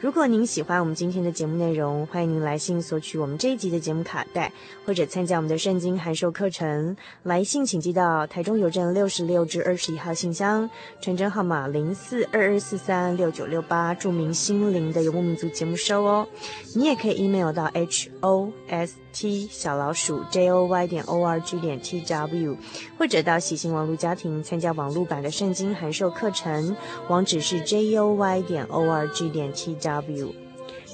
[0.00, 4.50] 如果您喜欢我们今天的节目内容，欢迎您来信索取我们这一集的节目卡带，
[4.86, 6.96] 或者参加我们的圣经函授课程。
[7.24, 10.70] 来信请寄到台中邮政六十六至二十一号信箱，
[11.02, 16.26] 传真号码零四二二四三六九六八，注明“心灵的游牧民族”节目收哦。
[16.74, 21.78] 你也可以 email 到 h o s t 小老鼠 j o y 点 o r g 点
[21.78, 22.56] t w，
[22.96, 26.74] 或者到喜信网络家庭参加网络版的圣经函授课程，
[27.08, 29.89] 网址是 j o y 点 o r g 点 t w。
[29.90, 30.34] W，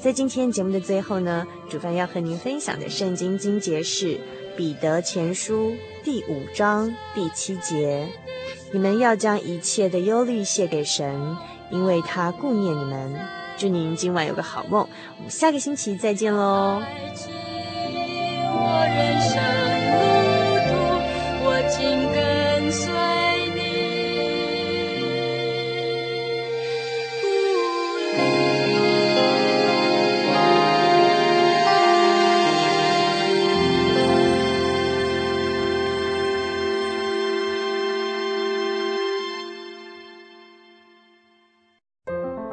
[0.02, 4.14] 在今天节目的最后呢，主办要和您分享的圣经经节是
[4.56, 5.70] 《彼得前书》
[6.02, 8.08] 第五章第七节
[8.72, 11.36] ：“你们要将一切的忧虑卸给神，
[11.70, 13.14] 因为他顾念你们。”
[13.58, 14.86] 祝您今晚有个好梦，
[15.16, 16.82] 我们下个星期再见喽。
[21.42, 22.92] 我紧跟随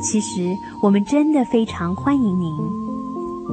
[0.00, 2.56] 其实我们真的非常欢迎您。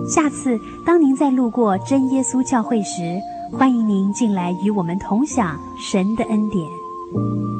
[0.07, 3.19] 下次当您再路过真耶稣教会时，
[3.51, 6.67] 欢迎您进来与我们同享神的恩典。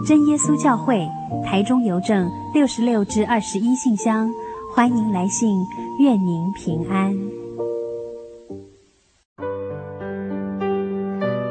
[0.06, 1.08] 真耶稣教会，
[1.44, 4.30] 台中邮政六十六至二十一信箱，
[4.74, 5.66] 欢迎来信，
[6.00, 7.16] 愿您平安。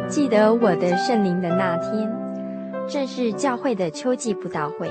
[0.08, 2.10] 记得我的圣灵的那天，
[2.88, 4.90] 正是教会的秋季布道会，